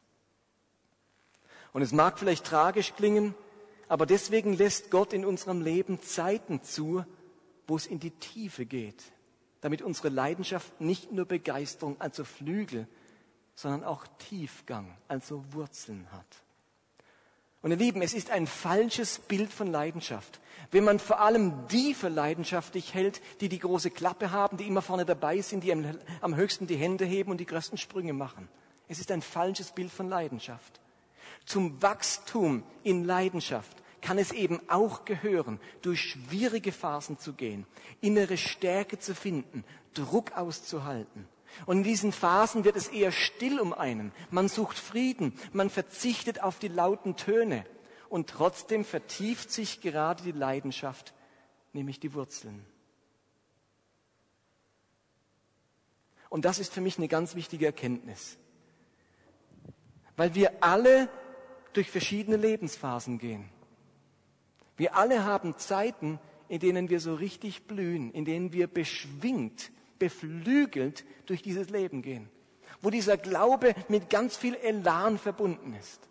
Und 1.72 1.82
es 1.82 1.92
mag 1.92 2.18
vielleicht 2.18 2.46
tragisch 2.46 2.94
klingen, 2.94 3.34
Aber 3.90 4.06
deswegen 4.06 4.52
lässt 4.52 4.92
Gott 4.92 5.12
in 5.12 5.24
unserem 5.24 5.62
Leben 5.62 6.00
Zeiten 6.00 6.62
zu, 6.62 7.04
wo 7.66 7.74
es 7.74 7.86
in 7.86 7.98
die 7.98 8.12
Tiefe 8.12 8.64
geht, 8.64 9.02
damit 9.62 9.82
unsere 9.82 10.10
Leidenschaft 10.10 10.80
nicht 10.80 11.10
nur 11.10 11.24
Begeisterung, 11.24 11.96
also 12.00 12.22
Flügel, 12.22 12.86
sondern 13.56 13.82
auch 13.82 14.06
Tiefgang, 14.28 14.96
also 15.08 15.44
Wurzeln 15.50 16.06
hat. 16.12 16.24
Und 17.62 17.72
ihr 17.72 17.78
Lieben, 17.78 18.00
es 18.00 18.14
ist 18.14 18.30
ein 18.30 18.46
falsches 18.46 19.18
Bild 19.18 19.52
von 19.52 19.66
Leidenschaft. 19.66 20.38
Wenn 20.70 20.84
man 20.84 21.00
vor 21.00 21.18
allem 21.18 21.66
die 21.66 21.92
für 21.92 22.10
leidenschaftlich 22.10 22.94
hält, 22.94 23.20
die 23.40 23.48
die 23.48 23.58
große 23.58 23.90
Klappe 23.90 24.30
haben, 24.30 24.56
die 24.56 24.68
immer 24.68 24.82
vorne 24.82 25.04
dabei 25.04 25.40
sind, 25.40 25.64
die 25.64 25.72
am, 25.72 26.36
höchsten 26.36 26.68
die 26.68 26.76
Hände 26.76 27.06
heben 27.06 27.32
und 27.32 27.38
die 27.38 27.46
größten 27.46 27.76
Sprünge 27.76 28.12
machen. 28.12 28.48
Es 28.86 29.00
ist 29.00 29.10
ein 29.10 29.20
falsches 29.20 29.72
Bild 29.72 29.90
von 29.90 30.08
Leidenschaft. 30.08 30.80
Zum 31.44 31.82
Wachstum 31.82 32.62
in 32.84 33.04
Leidenschaft 33.04 33.79
kann 34.00 34.18
es 34.18 34.32
eben 34.32 34.60
auch 34.68 35.04
gehören, 35.04 35.60
durch 35.82 36.00
schwierige 36.00 36.72
Phasen 36.72 37.18
zu 37.18 37.32
gehen, 37.32 37.66
innere 38.00 38.36
Stärke 38.36 38.98
zu 38.98 39.14
finden, 39.14 39.64
Druck 39.94 40.32
auszuhalten. 40.32 41.28
Und 41.66 41.78
in 41.78 41.84
diesen 41.84 42.12
Phasen 42.12 42.64
wird 42.64 42.76
es 42.76 42.88
eher 42.88 43.12
still 43.12 43.60
um 43.60 43.72
einen. 43.72 44.12
Man 44.30 44.48
sucht 44.48 44.78
Frieden, 44.78 45.34
man 45.52 45.68
verzichtet 45.68 46.42
auf 46.42 46.58
die 46.58 46.68
lauten 46.68 47.16
Töne. 47.16 47.64
Und 48.08 48.30
trotzdem 48.30 48.84
vertieft 48.84 49.50
sich 49.50 49.80
gerade 49.80 50.22
die 50.22 50.32
Leidenschaft, 50.32 51.14
nämlich 51.72 52.00
die 52.00 52.14
Wurzeln. 52.14 52.64
Und 56.28 56.44
das 56.44 56.58
ist 56.58 56.72
für 56.72 56.80
mich 56.80 56.98
eine 56.98 57.08
ganz 57.08 57.34
wichtige 57.34 57.66
Erkenntnis. 57.66 58.38
Weil 60.16 60.34
wir 60.34 60.62
alle 60.62 61.08
durch 61.72 61.90
verschiedene 61.90 62.36
Lebensphasen 62.36 63.18
gehen. 63.18 63.48
Wir 64.80 64.96
alle 64.96 65.26
haben 65.26 65.58
Zeiten, 65.58 66.18
in 66.48 66.58
denen 66.58 66.88
wir 66.88 67.00
so 67.00 67.14
richtig 67.14 67.66
blühen, 67.66 68.10
in 68.12 68.24
denen 68.24 68.54
wir 68.54 68.66
beschwingt, 68.66 69.70
beflügelt 69.98 71.04
durch 71.26 71.42
dieses 71.42 71.68
Leben 71.68 72.00
gehen, 72.00 72.30
wo 72.80 72.88
dieser 72.88 73.18
Glaube 73.18 73.74
mit 73.88 74.08
ganz 74.08 74.38
viel 74.38 74.54
Elan 74.54 75.18
verbunden 75.18 75.74
ist. 75.74 76.08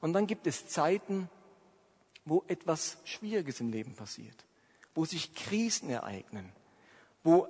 Und 0.00 0.14
dann 0.14 0.26
gibt 0.26 0.46
es 0.46 0.68
Zeiten, 0.68 1.28
wo 2.24 2.44
etwas 2.48 2.96
Schwieriges 3.04 3.60
im 3.60 3.68
Leben 3.68 3.94
passiert, 3.94 4.46
wo 4.94 5.04
sich 5.04 5.34
Krisen 5.34 5.90
ereignen, 5.90 6.50
wo 7.22 7.46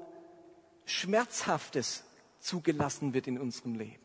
Schmerzhaftes 0.87 2.02
zugelassen 2.40 3.14
wird 3.14 3.28
in 3.28 3.38
unserem 3.38 3.76
Leben 3.76 4.02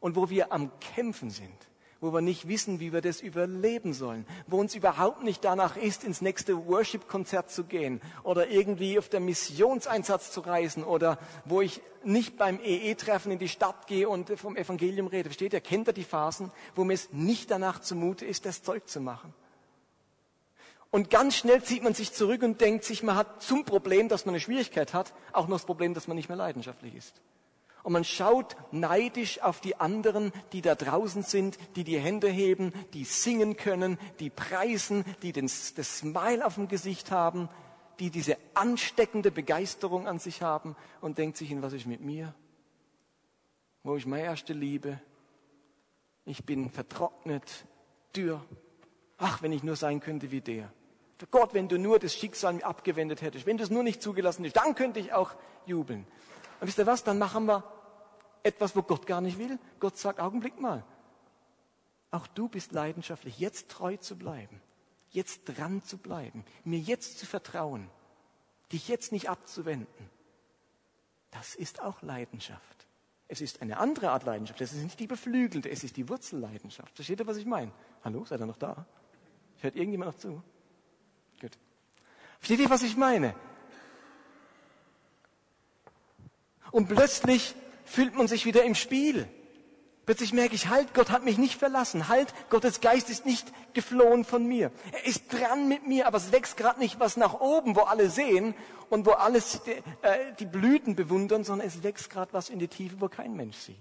und 0.00 0.16
wo 0.16 0.30
wir 0.30 0.50
am 0.50 0.70
Kämpfen 0.80 1.28
sind 1.28 1.68
wo 2.00 2.12
wir 2.12 2.20
nicht 2.20 2.48
wissen, 2.48 2.80
wie 2.80 2.92
wir 2.92 3.00
das 3.00 3.20
überleben 3.20 3.92
sollen, 3.92 4.26
wo 4.46 4.58
uns 4.58 4.74
überhaupt 4.74 5.24
nicht 5.24 5.44
danach 5.44 5.76
ist, 5.76 6.04
ins 6.04 6.20
nächste 6.20 6.66
Worship-Konzert 6.66 7.50
zu 7.50 7.64
gehen 7.64 8.00
oder 8.22 8.48
irgendwie 8.48 8.98
auf 8.98 9.08
der 9.08 9.20
Missionseinsatz 9.20 10.30
zu 10.30 10.40
reisen 10.40 10.84
oder 10.84 11.18
wo 11.44 11.62
ich 11.62 11.80
nicht 12.04 12.36
beim 12.36 12.60
EE-Treffen 12.62 13.32
in 13.32 13.38
die 13.38 13.48
Stadt 13.48 13.86
gehe 13.86 14.08
und 14.08 14.38
vom 14.38 14.56
Evangelium 14.56 15.06
rede. 15.06 15.30
Versteht 15.30 15.52
ihr? 15.52 15.60
Kennt 15.60 15.88
ihr 15.88 15.92
die 15.92 16.04
Phasen, 16.04 16.52
wo 16.74 16.84
mir 16.84 16.94
es 16.94 17.12
nicht 17.12 17.50
danach 17.50 17.80
zumute 17.80 18.24
ist, 18.26 18.46
das 18.46 18.62
Zeug 18.62 18.88
zu 18.88 19.00
machen? 19.00 19.34
Und 20.90 21.10
ganz 21.10 21.36
schnell 21.36 21.62
zieht 21.62 21.82
man 21.82 21.94
sich 21.94 22.12
zurück 22.12 22.42
und 22.42 22.60
denkt 22.60 22.84
sich, 22.84 23.02
man 23.02 23.16
hat 23.16 23.42
zum 23.42 23.64
Problem, 23.64 24.08
dass 24.08 24.24
man 24.24 24.34
eine 24.34 24.40
Schwierigkeit 24.40 24.94
hat, 24.94 25.12
auch 25.32 25.48
noch 25.48 25.56
das 25.56 25.66
Problem, 25.66 25.94
dass 25.94 26.06
man 26.06 26.16
nicht 26.16 26.28
mehr 26.28 26.38
leidenschaftlich 26.38 26.94
ist 26.94 27.20
und 27.86 27.92
man 27.92 28.02
schaut 28.02 28.56
neidisch 28.72 29.40
auf 29.42 29.60
die 29.60 29.76
anderen, 29.76 30.32
die 30.50 30.60
da 30.60 30.74
draußen 30.74 31.22
sind, 31.22 31.56
die 31.76 31.84
die 31.84 32.00
Hände 32.00 32.28
heben, 32.28 32.72
die 32.94 33.04
singen 33.04 33.56
können, 33.56 33.96
die 34.18 34.28
preisen, 34.28 35.04
die 35.22 35.30
den, 35.30 35.44
das 35.46 35.98
Smile 35.98 36.44
auf 36.44 36.56
dem 36.56 36.66
Gesicht 36.66 37.12
haben, 37.12 37.48
die 38.00 38.10
diese 38.10 38.38
ansteckende 38.54 39.30
Begeisterung 39.30 40.08
an 40.08 40.18
sich 40.18 40.42
haben 40.42 40.74
und 41.00 41.18
denkt 41.18 41.36
sich, 41.36 41.52
in 41.52 41.62
was 41.62 41.74
ist 41.74 41.86
mit 41.86 42.00
mir? 42.00 42.34
Wo 43.84 43.94
ist 43.94 44.08
meine 44.08 44.24
erste 44.24 44.52
Liebe? 44.52 44.98
Ich 46.24 46.44
bin 46.44 46.70
vertrocknet, 46.70 47.66
dürr. 48.16 48.44
Ach, 49.16 49.42
wenn 49.42 49.52
ich 49.52 49.62
nur 49.62 49.76
sein 49.76 50.00
könnte 50.00 50.32
wie 50.32 50.40
der. 50.40 50.72
Gott, 51.30 51.54
wenn 51.54 51.68
du 51.68 51.78
nur 51.78 52.00
das 52.00 52.14
Schicksal 52.14 52.54
mir 52.54 52.64
abgewendet 52.64 53.22
hättest, 53.22 53.46
wenn 53.46 53.58
du 53.58 53.62
es 53.62 53.70
nur 53.70 53.84
nicht 53.84 54.02
zugelassen 54.02 54.42
hättest, 54.42 54.56
dann 54.56 54.74
könnte 54.74 54.98
ich 54.98 55.12
auch 55.12 55.36
jubeln. 55.66 56.04
Und 56.60 56.66
wisst 56.66 56.78
ihr 56.78 56.86
was? 56.86 57.04
Dann 57.04 57.18
machen 57.18 57.46
wir 57.46 57.75
etwas, 58.46 58.76
wo 58.76 58.82
Gott 58.82 59.06
gar 59.06 59.20
nicht 59.20 59.38
will. 59.38 59.58
Gott 59.80 59.98
sagt, 59.98 60.20
Augenblick 60.20 60.60
mal. 60.60 60.84
Auch 62.10 62.26
du 62.28 62.48
bist 62.48 62.72
leidenschaftlich, 62.72 63.38
jetzt 63.38 63.68
treu 63.68 63.96
zu 63.96 64.16
bleiben, 64.16 64.62
jetzt 65.10 65.44
dran 65.44 65.82
zu 65.82 65.98
bleiben, 65.98 66.44
mir 66.64 66.78
jetzt 66.78 67.18
zu 67.18 67.26
vertrauen, 67.26 67.90
dich 68.72 68.88
jetzt 68.88 69.12
nicht 69.12 69.28
abzuwenden. 69.28 70.10
Das 71.32 71.54
ist 71.54 71.82
auch 71.82 72.00
Leidenschaft. 72.02 72.86
Es 73.28 73.40
ist 73.40 73.60
eine 73.60 73.78
andere 73.78 74.10
Art 74.10 74.22
Leidenschaft. 74.22 74.60
Es 74.60 74.72
ist 74.72 74.84
nicht 74.84 75.00
die 75.00 75.08
beflügelte, 75.08 75.68
es 75.68 75.82
ist 75.82 75.96
die 75.96 76.08
Wurzelleidenschaft. 76.08 76.94
Versteht 76.94 77.18
ihr, 77.18 77.26
was 77.26 77.36
ich 77.36 77.46
meine? 77.46 77.72
Hallo, 78.04 78.24
seid 78.24 78.40
ihr 78.40 78.46
noch 78.46 78.56
da? 78.56 78.86
Hört 79.58 79.74
irgendjemand 79.74 80.12
noch 80.12 80.18
zu? 80.18 80.42
Gut. 81.40 81.58
Versteht 82.38 82.60
ihr, 82.60 82.70
was 82.70 82.82
ich 82.82 82.96
meine? 82.96 83.34
Und 86.70 86.88
plötzlich 86.88 87.54
fühlt 87.86 88.14
man 88.14 88.28
sich 88.28 88.44
wieder 88.44 88.64
im 88.64 88.74
Spiel. 88.74 89.28
Plötzlich 90.06 90.32
merke 90.32 90.54
ich, 90.54 90.68
halt, 90.68 90.94
Gott 90.94 91.10
hat 91.10 91.24
mich 91.24 91.36
nicht 91.36 91.58
verlassen. 91.58 92.06
Halt, 92.08 92.32
Gottes 92.48 92.80
Geist 92.80 93.10
ist 93.10 93.26
nicht 93.26 93.52
geflohen 93.74 94.24
von 94.24 94.46
mir. 94.46 94.70
Er 94.92 95.04
ist 95.04 95.32
dran 95.32 95.66
mit 95.66 95.86
mir, 95.88 96.06
aber 96.06 96.18
es 96.18 96.30
wächst 96.30 96.56
gerade 96.56 96.78
nicht 96.78 97.00
was 97.00 97.16
nach 97.16 97.40
oben, 97.40 97.74
wo 97.74 97.80
alle 97.80 98.08
sehen 98.08 98.54
und 98.88 99.04
wo 99.04 99.10
alles 99.10 99.62
äh, 99.66 100.32
die 100.38 100.46
Blüten 100.46 100.94
bewundern, 100.94 101.42
sondern 101.42 101.66
es 101.66 101.82
wächst 101.82 102.08
gerade 102.08 102.32
was 102.32 102.50
in 102.50 102.60
die 102.60 102.68
Tiefe, 102.68 103.00
wo 103.00 103.08
kein 103.08 103.34
Mensch 103.34 103.56
sieht. 103.56 103.76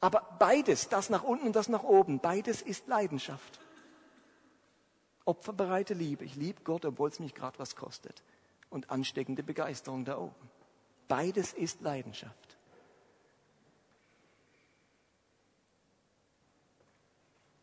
Aber 0.00 0.26
beides, 0.38 0.88
das 0.88 1.10
nach 1.10 1.24
unten 1.24 1.48
und 1.48 1.56
das 1.56 1.68
nach 1.68 1.82
oben, 1.82 2.20
beides 2.20 2.62
ist 2.62 2.86
Leidenschaft. 2.86 3.60
Opferbereite 5.26 5.92
Liebe. 5.92 6.24
Ich 6.24 6.36
liebe 6.36 6.62
Gott, 6.64 6.86
obwohl 6.86 7.10
es 7.10 7.20
mich 7.20 7.34
gerade 7.34 7.58
was 7.58 7.76
kostet. 7.76 8.22
Und 8.70 8.90
ansteckende 8.90 9.42
Begeisterung 9.42 10.06
da 10.06 10.16
oben. 10.16 10.50
Beides 11.06 11.52
ist 11.52 11.82
Leidenschaft. 11.82 12.49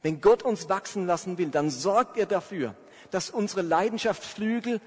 Wenn 0.01 0.21
Gott 0.21 0.43
uns 0.43 0.69
wachsen 0.69 1.05
lassen 1.07 1.37
will, 1.37 1.49
dann 1.49 1.69
sorgt 1.69 2.17
er 2.17 2.25
dafür, 2.25 2.75
dass 3.11 3.29
unsere 3.29 3.61
Leidenschaft 3.61 4.23
Flügel 4.23 4.81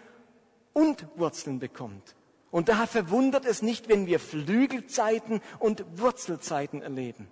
und 0.72 1.06
Wurzeln 1.16 1.58
bekommt. 1.58 2.14
Und 2.50 2.68
daher 2.68 2.86
verwundert 2.86 3.44
es 3.44 3.62
nicht, 3.62 3.88
wenn 3.88 4.06
wir 4.06 4.18
Flügelzeiten 4.18 5.40
und 5.58 5.84
Wurzelzeiten 5.98 6.82
erleben. 6.82 7.28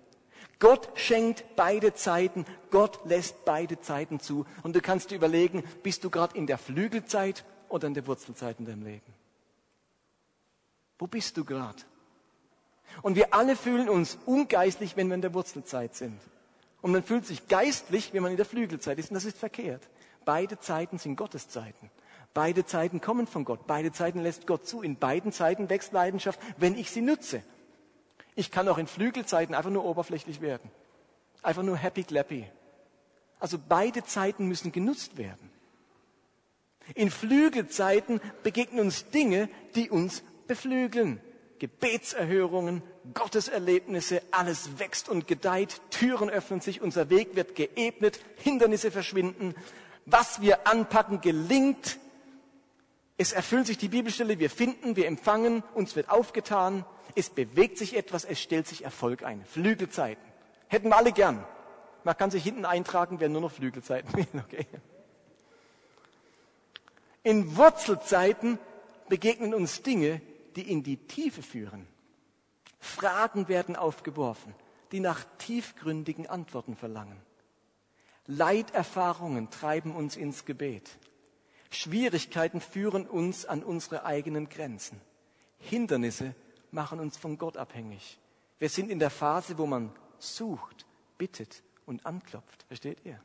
Gott 0.59 0.89
schenkt 0.95 1.45
beide 1.55 1.93
Zeiten, 1.93 2.45
Gott 2.69 2.99
lässt 3.05 3.45
beide 3.45 3.79
Zeiten 3.79 4.19
zu. 4.19 4.45
Und 4.63 4.75
du 4.75 4.81
kannst 4.81 5.11
dir 5.11 5.15
überlegen, 5.15 5.63
bist 5.83 6.03
du 6.03 6.09
gerade 6.09 6.37
in 6.37 6.47
der 6.47 6.57
Flügelzeit 6.57 7.45
oder 7.69 7.87
in 7.87 7.93
der 7.93 8.07
Wurzelzeit 8.07 8.59
in 8.59 8.65
deinem 8.65 8.83
Leben? 8.83 9.13
Wo 10.97 11.07
bist 11.07 11.37
du 11.37 11.45
gerade? 11.45 11.81
Und 13.01 13.15
wir 13.15 13.33
alle 13.33 13.55
fühlen 13.55 13.87
uns 13.87 14.17
ungeistlich, 14.25 14.97
wenn 14.97 15.07
wir 15.07 15.15
in 15.15 15.21
der 15.21 15.33
Wurzelzeit 15.33 15.95
sind. 15.95 16.19
Und 16.81 16.91
man 16.91 17.03
fühlt 17.03 17.25
sich 17.25 17.47
geistlich, 17.47 18.13
wenn 18.13 18.23
man 18.23 18.31
in 18.31 18.37
der 18.37 18.45
Flügelzeit 18.45 18.97
ist. 18.99 19.11
Und 19.11 19.15
das 19.15 19.25
ist 19.25 19.37
verkehrt. 19.37 19.81
Beide 20.25 20.59
Zeiten 20.59 20.97
sind 20.97 21.15
Gotteszeiten. 21.15 21.89
Beide 22.33 22.65
Zeiten 22.65 23.01
kommen 23.01 23.27
von 23.27 23.43
Gott. 23.43 23.67
Beide 23.67 23.91
Zeiten 23.91 24.19
lässt 24.19 24.47
Gott 24.47 24.67
zu. 24.67 24.81
In 24.81 24.97
beiden 24.97 25.31
Zeiten 25.31 25.69
wächst 25.69 25.91
Leidenschaft, 25.91 26.39
wenn 26.57 26.77
ich 26.77 26.91
sie 26.91 27.01
nutze. 27.01 27.43
Ich 28.35 28.51
kann 28.51 28.67
auch 28.67 28.77
in 28.77 28.87
Flügelzeiten 28.87 29.55
einfach 29.55 29.71
nur 29.71 29.83
oberflächlich 29.83 30.39
werden. 30.39 30.69
Einfach 31.41 31.63
nur 31.63 31.75
happy 31.75 32.03
clappy. 32.03 32.45
Also 33.39 33.57
beide 33.57 34.03
Zeiten 34.03 34.47
müssen 34.47 34.71
genutzt 34.71 35.17
werden. 35.17 35.49
In 36.95 37.11
Flügelzeiten 37.11 38.21
begegnen 38.43 38.81
uns 38.81 39.09
Dinge, 39.09 39.49
die 39.75 39.89
uns 39.89 40.23
beflügeln. 40.47 41.21
Gebetserhörungen, 41.59 42.81
Gotteserlebnisse, 43.13 44.21
alles 44.31 44.79
wächst 44.79 45.09
und 45.09 45.27
gedeiht, 45.27 45.81
Türen 45.91 46.29
öffnen 46.29 46.61
sich, 46.61 46.81
unser 46.81 47.09
Weg 47.09 47.35
wird 47.35 47.55
geebnet, 47.55 48.19
Hindernisse 48.37 48.91
verschwinden, 48.91 49.55
was 50.05 50.41
wir 50.41 50.67
anpacken 50.67 51.21
gelingt. 51.21 51.99
Es 53.17 53.33
erfüllt 53.33 53.67
sich 53.67 53.77
die 53.77 53.89
Bibelstelle, 53.89 54.39
wir 54.39 54.49
finden, 54.49 54.95
wir 54.95 55.07
empfangen, 55.07 55.63
uns 55.73 55.95
wird 55.95 56.09
aufgetan, 56.09 56.85
es 57.15 57.29
bewegt 57.29 57.77
sich 57.77 57.95
etwas, 57.97 58.23
es 58.23 58.39
stellt 58.39 58.67
sich 58.67 58.85
Erfolg 58.85 59.23
ein. 59.23 59.43
Flügelzeiten. 59.45 60.23
Hätten 60.67 60.89
wir 60.89 60.97
alle 60.97 61.11
gern. 61.11 61.43
Man 62.03 62.15
kann 62.15 62.31
sich 62.31 62.43
hinten 62.43 62.65
eintragen, 62.65 63.19
wer 63.19 63.29
nur 63.29 63.41
noch 63.41 63.51
Flügelzeiten 63.51 64.13
will. 64.15 64.27
Okay. 64.47 64.65
In 67.21 67.57
Wurzelzeiten 67.57 68.57
begegnen 69.09 69.53
uns 69.53 69.81
Dinge, 69.81 70.21
die 70.55 70.69
in 70.69 70.83
die 70.83 70.97
Tiefe 70.97 71.41
führen. 71.41 71.87
Fragen 72.79 73.47
werden 73.47 73.75
aufgeworfen, 73.75 74.53
die 74.91 74.99
nach 74.99 75.23
tiefgründigen 75.37 76.27
Antworten 76.27 76.75
verlangen. 76.75 77.21
Leiterfahrungen 78.25 79.49
treiben 79.49 79.95
uns 79.95 80.15
ins 80.15 80.45
Gebet. 80.45 80.97
Schwierigkeiten 81.71 82.61
führen 82.61 83.07
uns 83.07 83.45
an 83.45 83.63
unsere 83.63 84.05
eigenen 84.05 84.49
Grenzen. 84.49 85.01
Hindernisse 85.59 86.35
machen 86.71 86.99
uns 86.99 87.17
von 87.17 87.37
Gott 87.37 87.57
abhängig. 87.57 88.19
Wir 88.59 88.69
sind 88.69 88.89
in 88.89 88.99
der 88.99 89.09
Phase, 89.09 89.57
wo 89.57 89.65
man 89.65 89.91
sucht, 90.19 90.85
bittet 91.17 91.63
und 91.85 92.05
anklopft. 92.05 92.63
Versteht 92.67 93.03
ihr? 93.05 93.19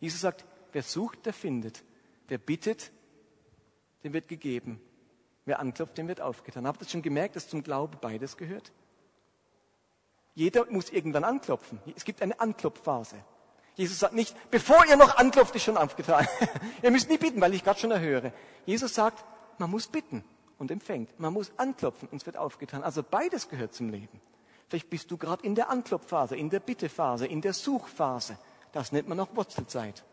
Jesus 0.00 0.20
sagt, 0.20 0.44
wer 0.72 0.82
sucht, 0.82 1.26
der 1.26 1.32
findet. 1.32 1.84
Wer 2.28 2.38
bittet, 2.38 2.92
dem 4.04 4.12
wird 4.12 4.28
gegeben. 4.28 4.80
Wer 5.48 5.60
anklopft, 5.60 5.96
dem 5.96 6.08
wird 6.08 6.20
aufgetan. 6.20 6.66
Habt 6.66 6.82
ihr 6.82 6.88
schon 6.90 7.00
gemerkt, 7.00 7.34
dass 7.34 7.48
zum 7.48 7.62
Glaube 7.62 7.96
beides 7.98 8.36
gehört? 8.36 8.70
Jeder 10.34 10.66
muss 10.66 10.90
irgendwann 10.90 11.24
anklopfen. 11.24 11.80
Es 11.96 12.04
gibt 12.04 12.20
eine 12.20 12.38
Anklopfphase. 12.38 13.16
Jesus 13.74 13.98
sagt 13.98 14.12
nicht, 14.12 14.36
bevor 14.50 14.84
ihr 14.86 14.96
noch 14.96 15.16
anklopft, 15.16 15.56
ist 15.56 15.62
schon 15.62 15.78
aufgetan. 15.78 16.28
ihr 16.82 16.90
müsst 16.90 17.08
nie 17.08 17.16
bitten, 17.16 17.40
weil 17.40 17.54
ich 17.54 17.64
gerade 17.64 17.80
schon 17.80 17.90
erhöre. 17.90 18.34
Jesus 18.66 18.94
sagt, 18.94 19.24
man 19.56 19.70
muss 19.70 19.86
bitten 19.86 20.22
und 20.58 20.70
empfängt. 20.70 21.18
Man 21.18 21.32
muss 21.32 21.50
anklopfen 21.56 22.10
und 22.10 22.18
es 22.20 22.26
wird 22.26 22.36
aufgetan. 22.36 22.82
Also 22.82 23.02
beides 23.02 23.48
gehört 23.48 23.72
zum 23.72 23.88
Leben. 23.88 24.20
Vielleicht 24.68 24.90
bist 24.90 25.10
du 25.10 25.16
gerade 25.16 25.46
in 25.46 25.54
der 25.54 25.70
Anklopfphase, 25.70 26.36
in 26.36 26.50
der 26.50 26.60
Bittephase, 26.60 27.26
in 27.26 27.40
der 27.40 27.54
Suchphase. 27.54 28.36
Das 28.72 28.92
nennt 28.92 29.08
man 29.08 29.18
auch 29.18 29.34
Wurzelzeit. 29.34 30.04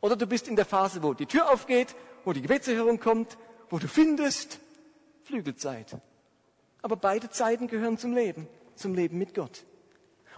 Oder 0.00 0.14
du 0.14 0.28
bist 0.28 0.46
in 0.46 0.54
der 0.54 0.64
Phase, 0.64 1.02
wo 1.02 1.12
die 1.12 1.26
Tür 1.26 1.50
aufgeht, 1.50 1.96
wo 2.24 2.32
die 2.32 2.42
Gebetserhörung 2.42 3.00
kommt, 3.00 3.36
wo 3.68 3.80
du 3.80 3.88
findest, 3.88 4.60
Flügelzeit. 5.26 5.96
Aber 6.82 6.96
beide 6.96 7.30
Zeiten 7.30 7.66
gehören 7.66 7.98
zum 7.98 8.14
Leben, 8.14 8.48
zum 8.76 8.94
Leben 8.94 9.18
mit 9.18 9.34
Gott. 9.34 9.64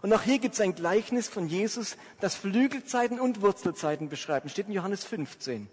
Und 0.00 0.12
auch 0.12 0.22
hier 0.22 0.38
gibt 0.38 0.54
es 0.54 0.60
ein 0.60 0.74
Gleichnis 0.74 1.28
von 1.28 1.48
Jesus, 1.48 1.96
das 2.20 2.36
Flügelzeiten 2.36 3.20
und 3.20 3.42
Wurzelzeiten 3.42 4.08
beschreibt. 4.08 4.50
Steht 4.50 4.68
in 4.68 4.72
Johannes 4.72 5.04
15. 5.04 5.68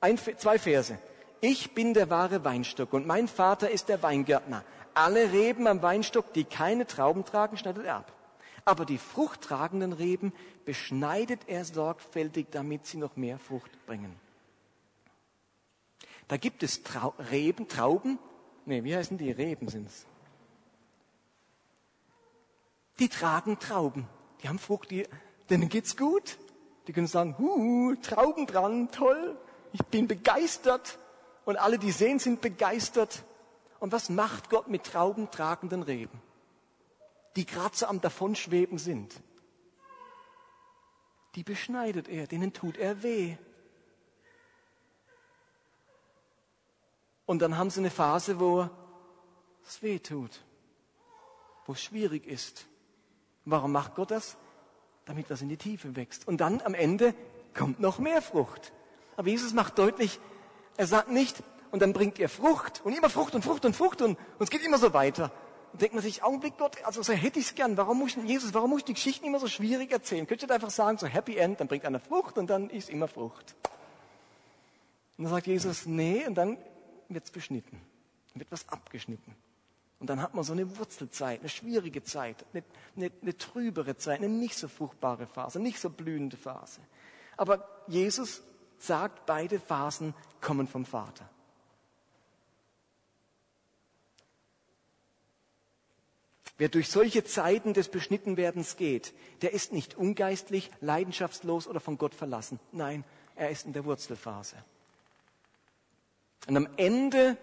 Ein, 0.00 0.18
zwei 0.18 0.58
Verse. 0.58 0.98
Ich 1.40 1.74
bin 1.74 1.94
der 1.94 2.10
wahre 2.10 2.44
Weinstock 2.44 2.92
und 2.92 3.06
mein 3.06 3.28
Vater 3.28 3.70
ist 3.70 3.88
der 3.88 4.02
Weingärtner. 4.02 4.64
Alle 4.94 5.32
Reben 5.32 5.66
am 5.66 5.82
Weinstock, 5.82 6.32
die 6.34 6.44
keine 6.44 6.86
Trauben 6.86 7.24
tragen, 7.24 7.56
schneidet 7.56 7.86
er 7.86 7.96
ab. 7.96 8.12
Aber 8.64 8.84
die 8.84 8.98
fruchttragenden 8.98 9.92
Reben 9.92 10.32
beschneidet 10.64 11.40
er 11.48 11.64
sorgfältig, 11.64 12.48
damit 12.52 12.86
sie 12.86 12.98
noch 12.98 13.16
mehr 13.16 13.38
Frucht 13.38 13.70
bringen. 13.86 14.14
Da 16.28 16.36
gibt 16.36 16.62
es 16.62 16.82
Trau 16.82 17.14
Reben, 17.30 17.66
Trauben. 17.68 18.18
Nee, 18.64 18.84
wie 18.84 18.94
heißen 18.94 19.18
die? 19.18 19.30
Reben 19.30 19.68
sind's. 19.68 20.06
Die 22.98 23.08
tragen 23.08 23.58
Trauben. 23.58 24.08
Die 24.42 24.48
haben 24.48 24.58
Frucht, 24.58 24.90
die, 24.90 25.06
denen 25.50 25.68
geht's 25.68 25.96
gut. 25.96 26.38
Die 26.86 26.92
können 26.92 27.06
sagen, 27.06 27.36
hu, 27.38 27.94
Trauben 27.96 28.46
dran, 28.46 28.90
toll. 28.90 29.36
Ich 29.72 29.84
bin 29.86 30.06
begeistert 30.06 30.98
und 31.44 31.56
alle, 31.56 31.78
die 31.78 31.92
sehen, 31.92 32.18
sind 32.18 32.40
begeistert. 32.40 33.24
Und 33.80 33.92
was 33.92 34.08
macht 34.10 34.50
Gott 34.50 34.68
mit 34.68 34.84
traubentragenden 34.84 35.82
Reben, 35.82 36.20
die 37.34 37.46
gerade 37.46 37.76
so 37.76 37.86
am 37.86 38.00
Davonschweben 38.00 38.78
sind? 38.78 39.20
Die 41.34 41.42
beschneidet 41.42 42.08
er, 42.08 42.26
denen 42.26 42.52
tut 42.52 42.76
er 42.76 43.02
weh. 43.02 43.36
Und 47.32 47.38
dann 47.38 47.56
haben 47.56 47.70
sie 47.70 47.80
eine 47.80 47.88
Phase, 47.88 48.38
wo 48.38 48.68
es 49.66 49.82
weh 49.82 49.98
tut, 49.98 50.42
wo 51.64 51.72
es 51.72 51.82
schwierig 51.82 52.26
ist. 52.26 52.66
Warum 53.46 53.72
macht 53.72 53.94
Gott 53.94 54.10
das? 54.10 54.36
Damit 55.06 55.30
was 55.30 55.40
in 55.40 55.48
die 55.48 55.56
Tiefe 55.56 55.96
wächst. 55.96 56.28
Und 56.28 56.42
dann 56.42 56.60
am 56.60 56.74
Ende 56.74 57.14
kommt 57.54 57.80
noch 57.80 57.98
mehr 57.98 58.20
Frucht. 58.20 58.74
Aber 59.16 59.28
Jesus 59.28 59.54
macht 59.54 59.78
deutlich, 59.78 60.20
er 60.76 60.86
sagt 60.86 61.08
nicht, 61.08 61.42
und 61.70 61.80
dann 61.80 61.94
bringt 61.94 62.18
ihr 62.18 62.28
Frucht 62.28 62.82
und 62.84 62.92
immer 62.92 63.08
Frucht 63.08 63.34
und 63.34 63.42
Frucht 63.42 63.64
und 63.64 63.74
Frucht 63.74 64.02
und, 64.02 64.18
und 64.18 64.42
es 64.42 64.50
geht 64.50 64.62
immer 64.62 64.76
so 64.76 64.92
weiter. 64.92 65.32
Und 65.72 65.80
denkt 65.80 65.94
man 65.94 66.02
sich, 66.02 66.22
Augenblick 66.22 66.58
Gott, 66.58 66.84
also 66.84 67.02
so 67.02 67.14
hätte 67.14 67.38
ich 67.38 67.46
es 67.46 67.54
gern. 67.54 67.78
Warum 67.78 67.98
muss 68.00 68.14
Jesus, 68.14 68.52
warum 68.52 68.68
muss 68.68 68.80
ich 68.80 68.84
die 68.84 68.92
Geschichten 68.92 69.24
immer 69.24 69.38
so 69.38 69.48
schwierig 69.48 69.90
erzählen? 69.90 70.26
Könnt 70.26 70.42
ihr 70.42 70.50
einfach 70.50 70.68
sagen, 70.68 70.98
so 70.98 71.06
Happy 71.06 71.38
End, 71.38 71.60
dann 71.60 71.66
bringt 71.66 71.86
einer 71.86 71.98
Frucht 71.98 72.36
und 72.36 72.50
dann 72.50 72.68
ist 72.68 72.90
immer 72.90 73.08
Frucht. 73.08 73.54
Und 75.16 75.24
dann 75.24 75.32
sagt 75.32 75.46
Jesus, 75.46 75.86
nee, 75.86 76.26
und 76.26 76.34
dann 76.34 76.58
wird 77.14 77.24
es 77.24 77.30
beschnitten. 77.30 77.80
Wird 78.34 78.50
was 78.50 78.68
abgeschnitten. 78.68 79.34
Und 80.00 80.08
dann 80.08 80.20
hat 80.20 80.34
man 80.34 80.42
so 80.42 80.52
eine 80.52 80.78
Wurzelzeit, 80.78 81.40
eine 81.40 81.48
schwierige 81.48 82.02
Zeit, 82.02 82.44
eine, 82.52 82.64
eine, 82.96 83.12
eine 83.22 83.36
trübere 83.36 83.96
Zeit, 83.96 84.18
eine 84.18 84.28
nicht 84.28 84.56
so 84.56 84.66
fruchtbare 84.66 85.26
Phase, 85.26 85.60
nicht 85.60 85.78
so 85.78 85.90
blühende 85.90 86.36
Phase. 86.36 86.80
Aber 87.36 87.68
Jesus 87.86 88.42
sagt, 88.78 89.26
beide 89.26 89.60
Phasen 89.60 90.14
kommen 90.40 90.66
vom 90.66 90.84
Vater. 90.84 91.28
Wer 96.58 96.68
durch 96.68 96.90
solche 96.90 97.24
Zeiten 97.24 97.74
des 97.74 97.88
Beschnittenwerdens 97.88 98.76
geht, 98.76 99.14
der 99.40 99.52
ist 99.52 99.72
nicht 99.72 99.96
ungeistlich, 99.96 100.70
leidenschaftslos 100.80 101.66
oder 101.66 101.80
von 101.80 101.98
Gott 101.98 102.14
verlassen. 102.14 102.60
Nein, 102.72 103.04
er 103.34 103.50
ist 103.50 103.66
in 103.66 103.72
der 103.72 103.84
Wurzelphase. 103.84 104.56
Und 106.48 106.56
am 106.56 106.68
Ende 106.76 107.36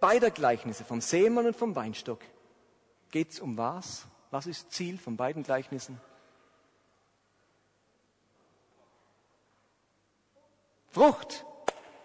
beider 0.00 0.30
Gleichnisse, 0.30 0.84
vom 0.84 1.00
Sämann 1.00 1.46
und 1.46 1.56
vom 1.56 1.76
Weinstock, 1.76 2.20
geht 3.10 3.30
es 3.30 3.40
um 3.40 3.56
was? 3.56 4.06
Was 4.30 4.46
ist 4.46 4.72
Ziel 4.72 4.98
von 4.98 5.16
beiden 5.16 5.42
Gleichnissen? 5.42 6.00
Frucht. 10.90 11.44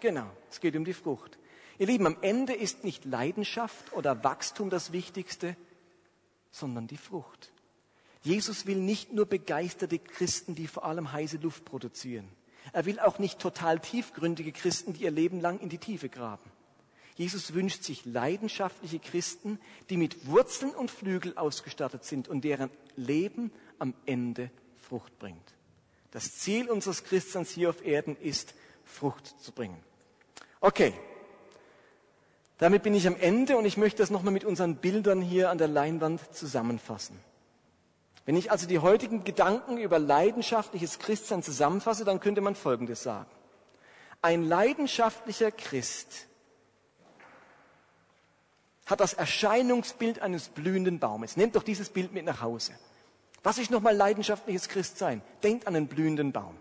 Genau, 0.00 0.30
es 0.50 0.60
geht 0.60 0.76
um 0.76 0.84
die 0.84 0.92
Frucht. 0.92 1.38
Ihr 1.78 1.86
Lieben, 1.86 2.06
am 2.06 2.18
Ende 2.22 2.54
ist 2.54 2.84
nicht 2.84 3.04
Leidenschaft 3.04 3.92
oder 3.92 4.22
Wachstum 4.24 4.70
das 4.70 4.92
Wichtigste, 4.92 5.56
sondern 6.50 6.86
die 6.86 6.96
Frucht. 6.96 7.52
Jesus 8.22 8.66
will 8.66 8.78
nicht 8.78 9.12
nur 9.12 9.26
begeisterte 9.26 9.98
Christen, 9.98 10.54
die 10.54 10.66
vor 10.66 10.84
allem 10.84 11.12
heiße 11.12 11.36
Luft 11.38 11.64
produzieren. 11.64 12.28
Er 12.72 12.84
will 12.86 13.00
auch 13.00 13.18
nicht 13.18 13.38
total 13.38 13.80
tiefgründige 13.80 14.52
Christen, 14.52 14.92
die 14.92 15.04
ihr 15.04 15.10
Leben 15.10 15.40
lang 15.40 15.60
in 15.60 15.68
die 15.68 15.78
Tiefe 15.78 16.08
graben. 16.08 16.50
Jesus 17.16 17.54
wünscht 17.54 17.82
sich 17.82 18.04
leidenschaftliche 18.04 18.98
Christen, 18.98 19.58
die 19.88 19.96
mit 19.96 20.26
Wurzeln 20.26 20.72
und 20.72 20.90
Flügel 20.90 21.36
ausgestattet 21.36 22.04
sind 22.04 22.28
und 22.28 22.42
deren 22.42 22.70
Leben 22.94 23.50
am 23.78 23.94
Ende 24.04 24.50
Frucht 24.76 25.18
bringt. 25.18 25.54
Das 26.10 26.38
Ziel 26.38 26.70
unseres 26.70 27.04
Christseins 27.04 27.50
hier 27.50 27.70
auf 27.70 27.84
Erden 27.84 28.16
ist, 28.16 28.54
Frucht 28.84 29.40
zu 29.40 29.52
bringen. 29.52 29.82
Okay, 30.60 30.92
damit 32.58 32.82
bin 32.82 32.94
ich 32.94 33.06
am 33.06 33.16
Ende 33.16 33.56
und 33.56 33.64
ich 33.64 33.76
möchte 33.76 33.98
das 33.98 34.10
nochmal 34.10 34.32
mit 34.32 34.44
unseren 34.44 34.76
Bildern 34.76 35.20
hier 35.20 35.50
an 35.50 35.58
der 35.58 35.68
Leinwand 35.68 36.20
zusammenfassen. 36.34 37.18
Wenn 38.26 38.36
ich 38.36 38.50
also 38.50 38.66
die 38.66 38.80
heutigen 38.80 39.22
Gedanken 39.22 39.78
über 39.78 40.00
leidenschaftliches 40.00 40.98
Christsein 40.98 41.44
zusammenfasse, 41.44 42.04
dann 42.04 42.18
könnte 42.18 42.40
man 42.40 42.56
Folgendes 42.56 43.02
sagen. 43.02 43.30
Ein 44.20 44.42
leidenschaftlicher 44.42 45.52
Christ 45.52 46.26
hat 48.86 49.00
das 49.00 49.14
Erscheinungsbild 49.14 50.20
eines 50.20 50.48
blühenden 50.48 50.98
Baumes. 50.98 51.36
Nehmt 51.36 51.54
doch 51.54 51.62
dieses 51.62 51.88
Bild 51.88 52.12
mit 52.12 52.24
nach 52.24 52.42
Hause. 52.42 52.72
Was 53.44 53.58
ist 53.58 53.70
nochmal 53.70 53.94
leidenschaftliches 53.94 54.68
Christsein? 54.68 55.22
Denkt 55.44 55.68
an 55.68 55.76
einen 55.76 55.86
blühenden 55.86 56.32
Baum. 56.32 56.56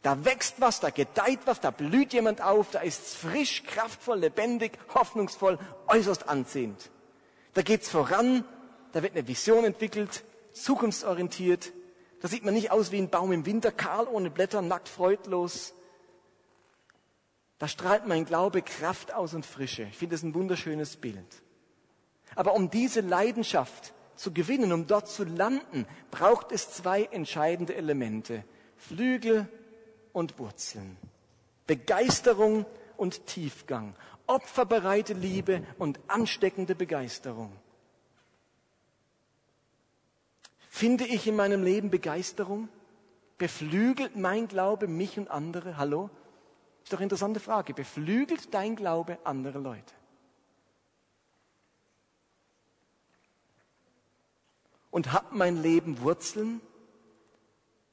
Da 0.00 0.24
wächst 0.24 0.62
was, 0.62 0.80
da 0.80 0.88
gedeiht 0.88 1.40
was, 1.44 1.60
da 1.60 1.70
blüht 1.70 2.14
jemand 2.14 2.40
auf, 2.40 2.70
da 2.70 2.80
ist 2.80 3.02
es 3.02 3.14
frisch, 3.16 3.64
kraftvoll, 3.64 4.20
lebendig, 4.20 4.78
hoffnungsvoll, 4.94 5.58
äußerst 5.88 6.26
anziehend. 6.26 6.90
Da 7.52 7.60
geht's 7.60 7.90
voran, 7.90 8.44
da 8.92 9.02
wird 9.02 9.12
eine 9.12 9.28
Vision 9.28 9.64
entwickelt, 9.64 10.24
zukunftsorientiert. 10.62 11.72
Da 12.20 12.28
sieht 12.28 12.44
man 12.44 12.54
nicht 12.54 12.70
aus 12.70 12.92
wie 12.92 12.98
ein 12.98 13.10
Baum 13.10 13.32
im 13.32 13.46
Winter, 13.46 13.72
kahl, 13.72 14.06
ohne 14.06 14.30
Blätter, 14.30 14.62
nackt, 14.62 14.88
freudlos. 14.88 15.74
Da 17.58 17.68
strahlt 17.68 18.06
mein 18.06 18.24
Glaube 18.24 18.62
Kraft 18.62 19.12
aus 19.14 19.34
und 19.34 19.44
Frische. 19.44 19.84
Ich 19.84 19.98
finde 19.98 20.14
das 20.14 20.22
ein 20.22 20.34
wunderschönes 20.34 20.96
Bild. 20.96 21.42
Aber 22.34 22.54
um 22.54 22.70
diese 22.70 23.00
Leidenschaft 23.00 23.92
zu 24.16 24.32
gewinnen, 24.32 24.72
um 24.72 24.86
dort 24.86 25.08
zu 25.08 25.24
landen, 25.24 25.86
braucht 26.10 26.52
es 26.52 26.70
zwei 26.70 27.04
entscheidende 27.04 27.74
Elemente. 27.74 28.44
Flügel 28.76 29.48
und 30.12 30.38
Wurzeln. 30.38 30.96
Begeisterung 31.66 32.66
und 32.96 33.26
Tiefgang. 33.26 33.94
Opferbereite 34.26 35.14
Liebe 35.14 35.62
und 35.78 36.00
ansteckende 36.06 36.74
Begeisterung. 36.74 37.52
Finde 40.80 41.04
ich 41.04 41.26
in 41.26 41.36
meinem 41.36 41.62
Leben 41.62 41.90
Begeisterung? 41.90 42.70
Beflügelt 43.36 44.16
mein 44.16 44.48
Glaube 44.48 44.88
mich 44.88 45.18
und 45.18 45.30
andere? 45.30 45.76
Hallo? 45.76 46.08
Ist 46.82 46.90
doch 46.90 46.96
eine 46.96 47.04
interessante 47.04 47.38
Frage. 47.38 47.74
Beflügelt 47.74 48.54
dein 48.54 48.76
Glaube 48.76 49.18
andere 49.24 49.58
Leute? 49.58 49.92
Und 54.90 55.12
hat 55.12 55.34
mein 55.34 55.60
Leben 55.62 56.00
Wurzeln? 56.00 56.62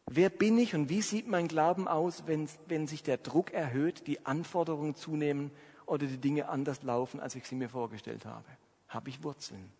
Wer 0.06 0.30
bin 0.30 0.58
ich 0.58 0.74
und 0.74 0.88
wie 0.88 1.02
sieht 1.02 1.28
mein 1.28 1.50
Glauben 1.50 1.90
aus, 1.90 2.24
wenn, 2.26 2.48
wenn 2.68 2.88
sich 2.88 3.04
der 3.04 3.18
Druck 3.18 3.52
erhöht, 3.52 4.08
die 4.08 4.26
Anforderungen 4.26 4.96
zunehmen 4.96 5.52
oder 5.88 6.08
die 6.08 6.20
Dinge 6.20 6.48
anders 6.48 6.84
laufen, 6.84 7.20
als 7.20 7.36
ich 7.36 7.46
sie 7.46 7.56
mir 7.56 7.68
vorgestellt 7.68 8.26
habe? 8.26 8.48
Habe 8.88 9.10
ich 9.10 9.24
Wurzeln? 9.24 9.77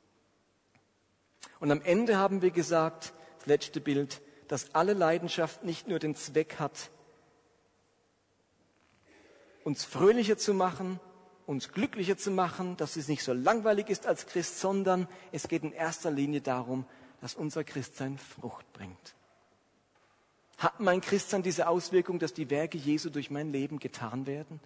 Und 1.60 1.72
am 1.72 1.82
Ende 1.82 2.18
haben 2.18 2.42
wir 2.42 2.52
gesagt, 2.52 3.14
das 3.40 3.48
letzte 3.48 3.82
Bild, 3.82 4.22
dass 4.48 4.74
alle 4.76 4.94
Leidenschaft 4.94 5.64
nicht 5.64 5.88
nur 5.88 6.00
den 6.00 6.16
Zweck 6.16 6.60
hat, 6.60 6.92
uns 9.64 9.84
fröhlicher 9.84 10.38
zu 10.38 10.54
machen, 10.54 11.00
uns 11.46 11.70
glücklicher 11.72 12.18
zu 12.18 12.32
machen, 12.32 12.78
dass 12.78 12.96
es 12.96 13.08
nicht 13.08 13.24
so 13.24 13.34
langweilig 13.34 13.90
ist 13.90 14.06
als 14.06 14.28
Christ, 14.28 14.60
sondern 14.60 15.08
es 15.32 15.48
geht 15.48 15.64
in 15.64 15.72
erster 15.72 16.12
Linie 16.12 16.42
darum, 16.42 16.86
dass 17.22 17.36
unser 17.36 17.64
Christsein 17.64 18.18
Frucht 18.18 18.72
bringt. 18.74 19.16
Hat 20.58 20.80
mein 20.80 21.02
Christsein 21.02 21.44
diese 21.44 21.68
Auswirkung, 21.68 22.20
dass 22.20 22.34
die 22.34 22.50
Werke 22.50 22.78
Jesu 22.78 23.10
durch 23.10 23.30
mein 23.30 23.52
Leben 23.52 23.80
getan 23.80 24.26
werden? 24.26 24.60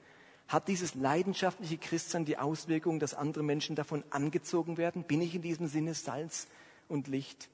Hat 0.51 0.67
dieses 0.67 0.95
leidenschaftliche 0.95 1.77
Christsein 1.77 2.25
die 2.25 2.37
Auswirkung, 2.37 2.99
dass 2.99 3.13
andere 3.13 3.41
Menschen 3.41 3.77
davon 3.77 4.03
angezogen 4.09 4.75
werden? 4.75 5.05
Bin 5.05 5.21
ich 5.21 5.33
in 5.33 5.41
diesem 5.41 5.67
Sinne 5.67 5.93
Salz 5.93 6.47
und 6.89 7.07
Licht? 7.07 7.47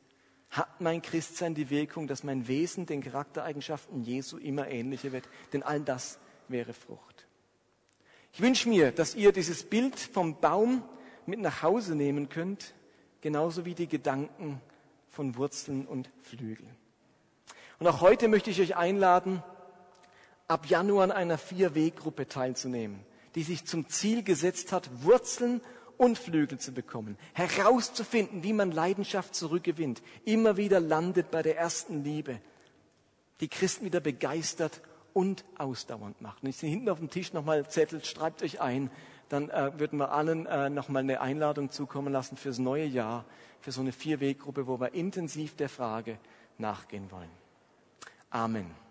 Hat 0.49 0.81
mein 0.81 1.03
Christsein 1.03 1.53
die 1.53 1.69
Wirkung, 1.69 2.07
dass 2.07 2.23
mein 2.23 2.47
Wesen 2.47 2.87
den 2.87 3.03
Charaktereigenschaften 3.03 4.01
Jesu 4.01 4.37
immer 4.37 4.67
ähnlicher 4.69 5.11
wird? 5.11 5.29
Denn 5.53 5.61
all 5.61 5.79
das 5.79 6.17
wäre 6.47 6.73
Frucht. 6.73 7.27
Ich 8.33 8.41
wünsche 8.41 8.67
mir, 8.67 8.91
dass 8.91 9.13
ihr 9.13 9.31
dieses 9.31 9.63
Bild 9.63 9.99
vom 9.99 10.39
Baum 10.39 10.81
mit 11.27 11.39
nach 11.39 11.61
Hause 11.61 11.93
nehmen 11.93 12.29
könnt, 12.29 12.73
genauso 13.21 13.63
wie 13.63 13.75
die 13.75 13.87
Gedanken 13.87 14.59
von 15.11 15.35
Wurzeln 15.35 15.85
und 15.85 16.09
Flügeln. 16.23 16.75
Und 17.77 17.85
auch 17.85 18.01
heute 18.01 18.27
möchte 18.27 18.49
ich 18.49 18.59
euch 18.59 18.75
einladen, 18.75 19.43
ab 20.47 20.67
Januar 20.67 21.05
an 21.05 21.11
einer 21.11 21.37
Vier-Weg-Gruppe 21.37 22.27
teilzunehmen, 22.27 22.99
die 23.35 23.43
sich 23.43 23.65
zum 23.65 23.87
Ziel 23.89 24.23
gesetzt 24.23 24.71
hat, 24.71 24.89
Wurzeln 25.03 25.61
und 25.97 26.17
Flügel 26.17 26.59
zu 26.59 26.71
bekommen, 26.73 27.17
herauszufinden, 27.33 28.43
wie 28.43 28.53
man 28.53 28.71
Leidenschaft 28.71 29.35
zurückgewinnt, 29.35 30.01
immer 30.25 30.57
wieder 30.57 30.79
landet 30.79 31.31
bei 31.31 31.41
der 31.41 31.57
ersten 31.57 32.03
Liebe, 32.03 32.39
die 33.41 33.47
Christen 33.47 33.85
wieder 33.85 33.99
begeistert 33.99 34.81
und 35.13 35.43
ausdauernd 35.57 36.21
macht. 36.21 36.43
Und 36.43 36.49
ich 36.49 36.57
sehe 36.57 36.69
hinten 36.69 36.89
auf 36.89 36.99
dem 36.99 37.09
Tisch 37.09 37.33
nochmal 37.33 37.67
Zettel, 37.67 38.03
schreibt 38.03 38.43
euch 38.43 38.61
ein, 38.61 38.91
dann 39.29 39.49
äh, 39.49 39.77
würden 39.77 39.99
wir 39.99 40.11
allen 40.11 40.45
äh, 40.45 40.69
nochmal 40.69 41.01
eine 41.01 41.19
Einladung 41.19 41.69
zukommen 41.69 42.13
lassen 42.13 42.37
fürs 42.37 42.59
neue 42.59 42.85
Jahr, 42.85 43.25
für 43.59 43.71
so 43.71 43.81
eine 43.81 43.91
Vier-Weg-Gruppe, 43.91 44.67
wo 44.67 44.79
wir 44.79 44.93
intensiv 44.93 45.55
der 45.55 45.69
Frage 45.69 46.17
nachgehen 46.57 47.11
wollen. 47.11 47.31
Amen. 48.29 48.71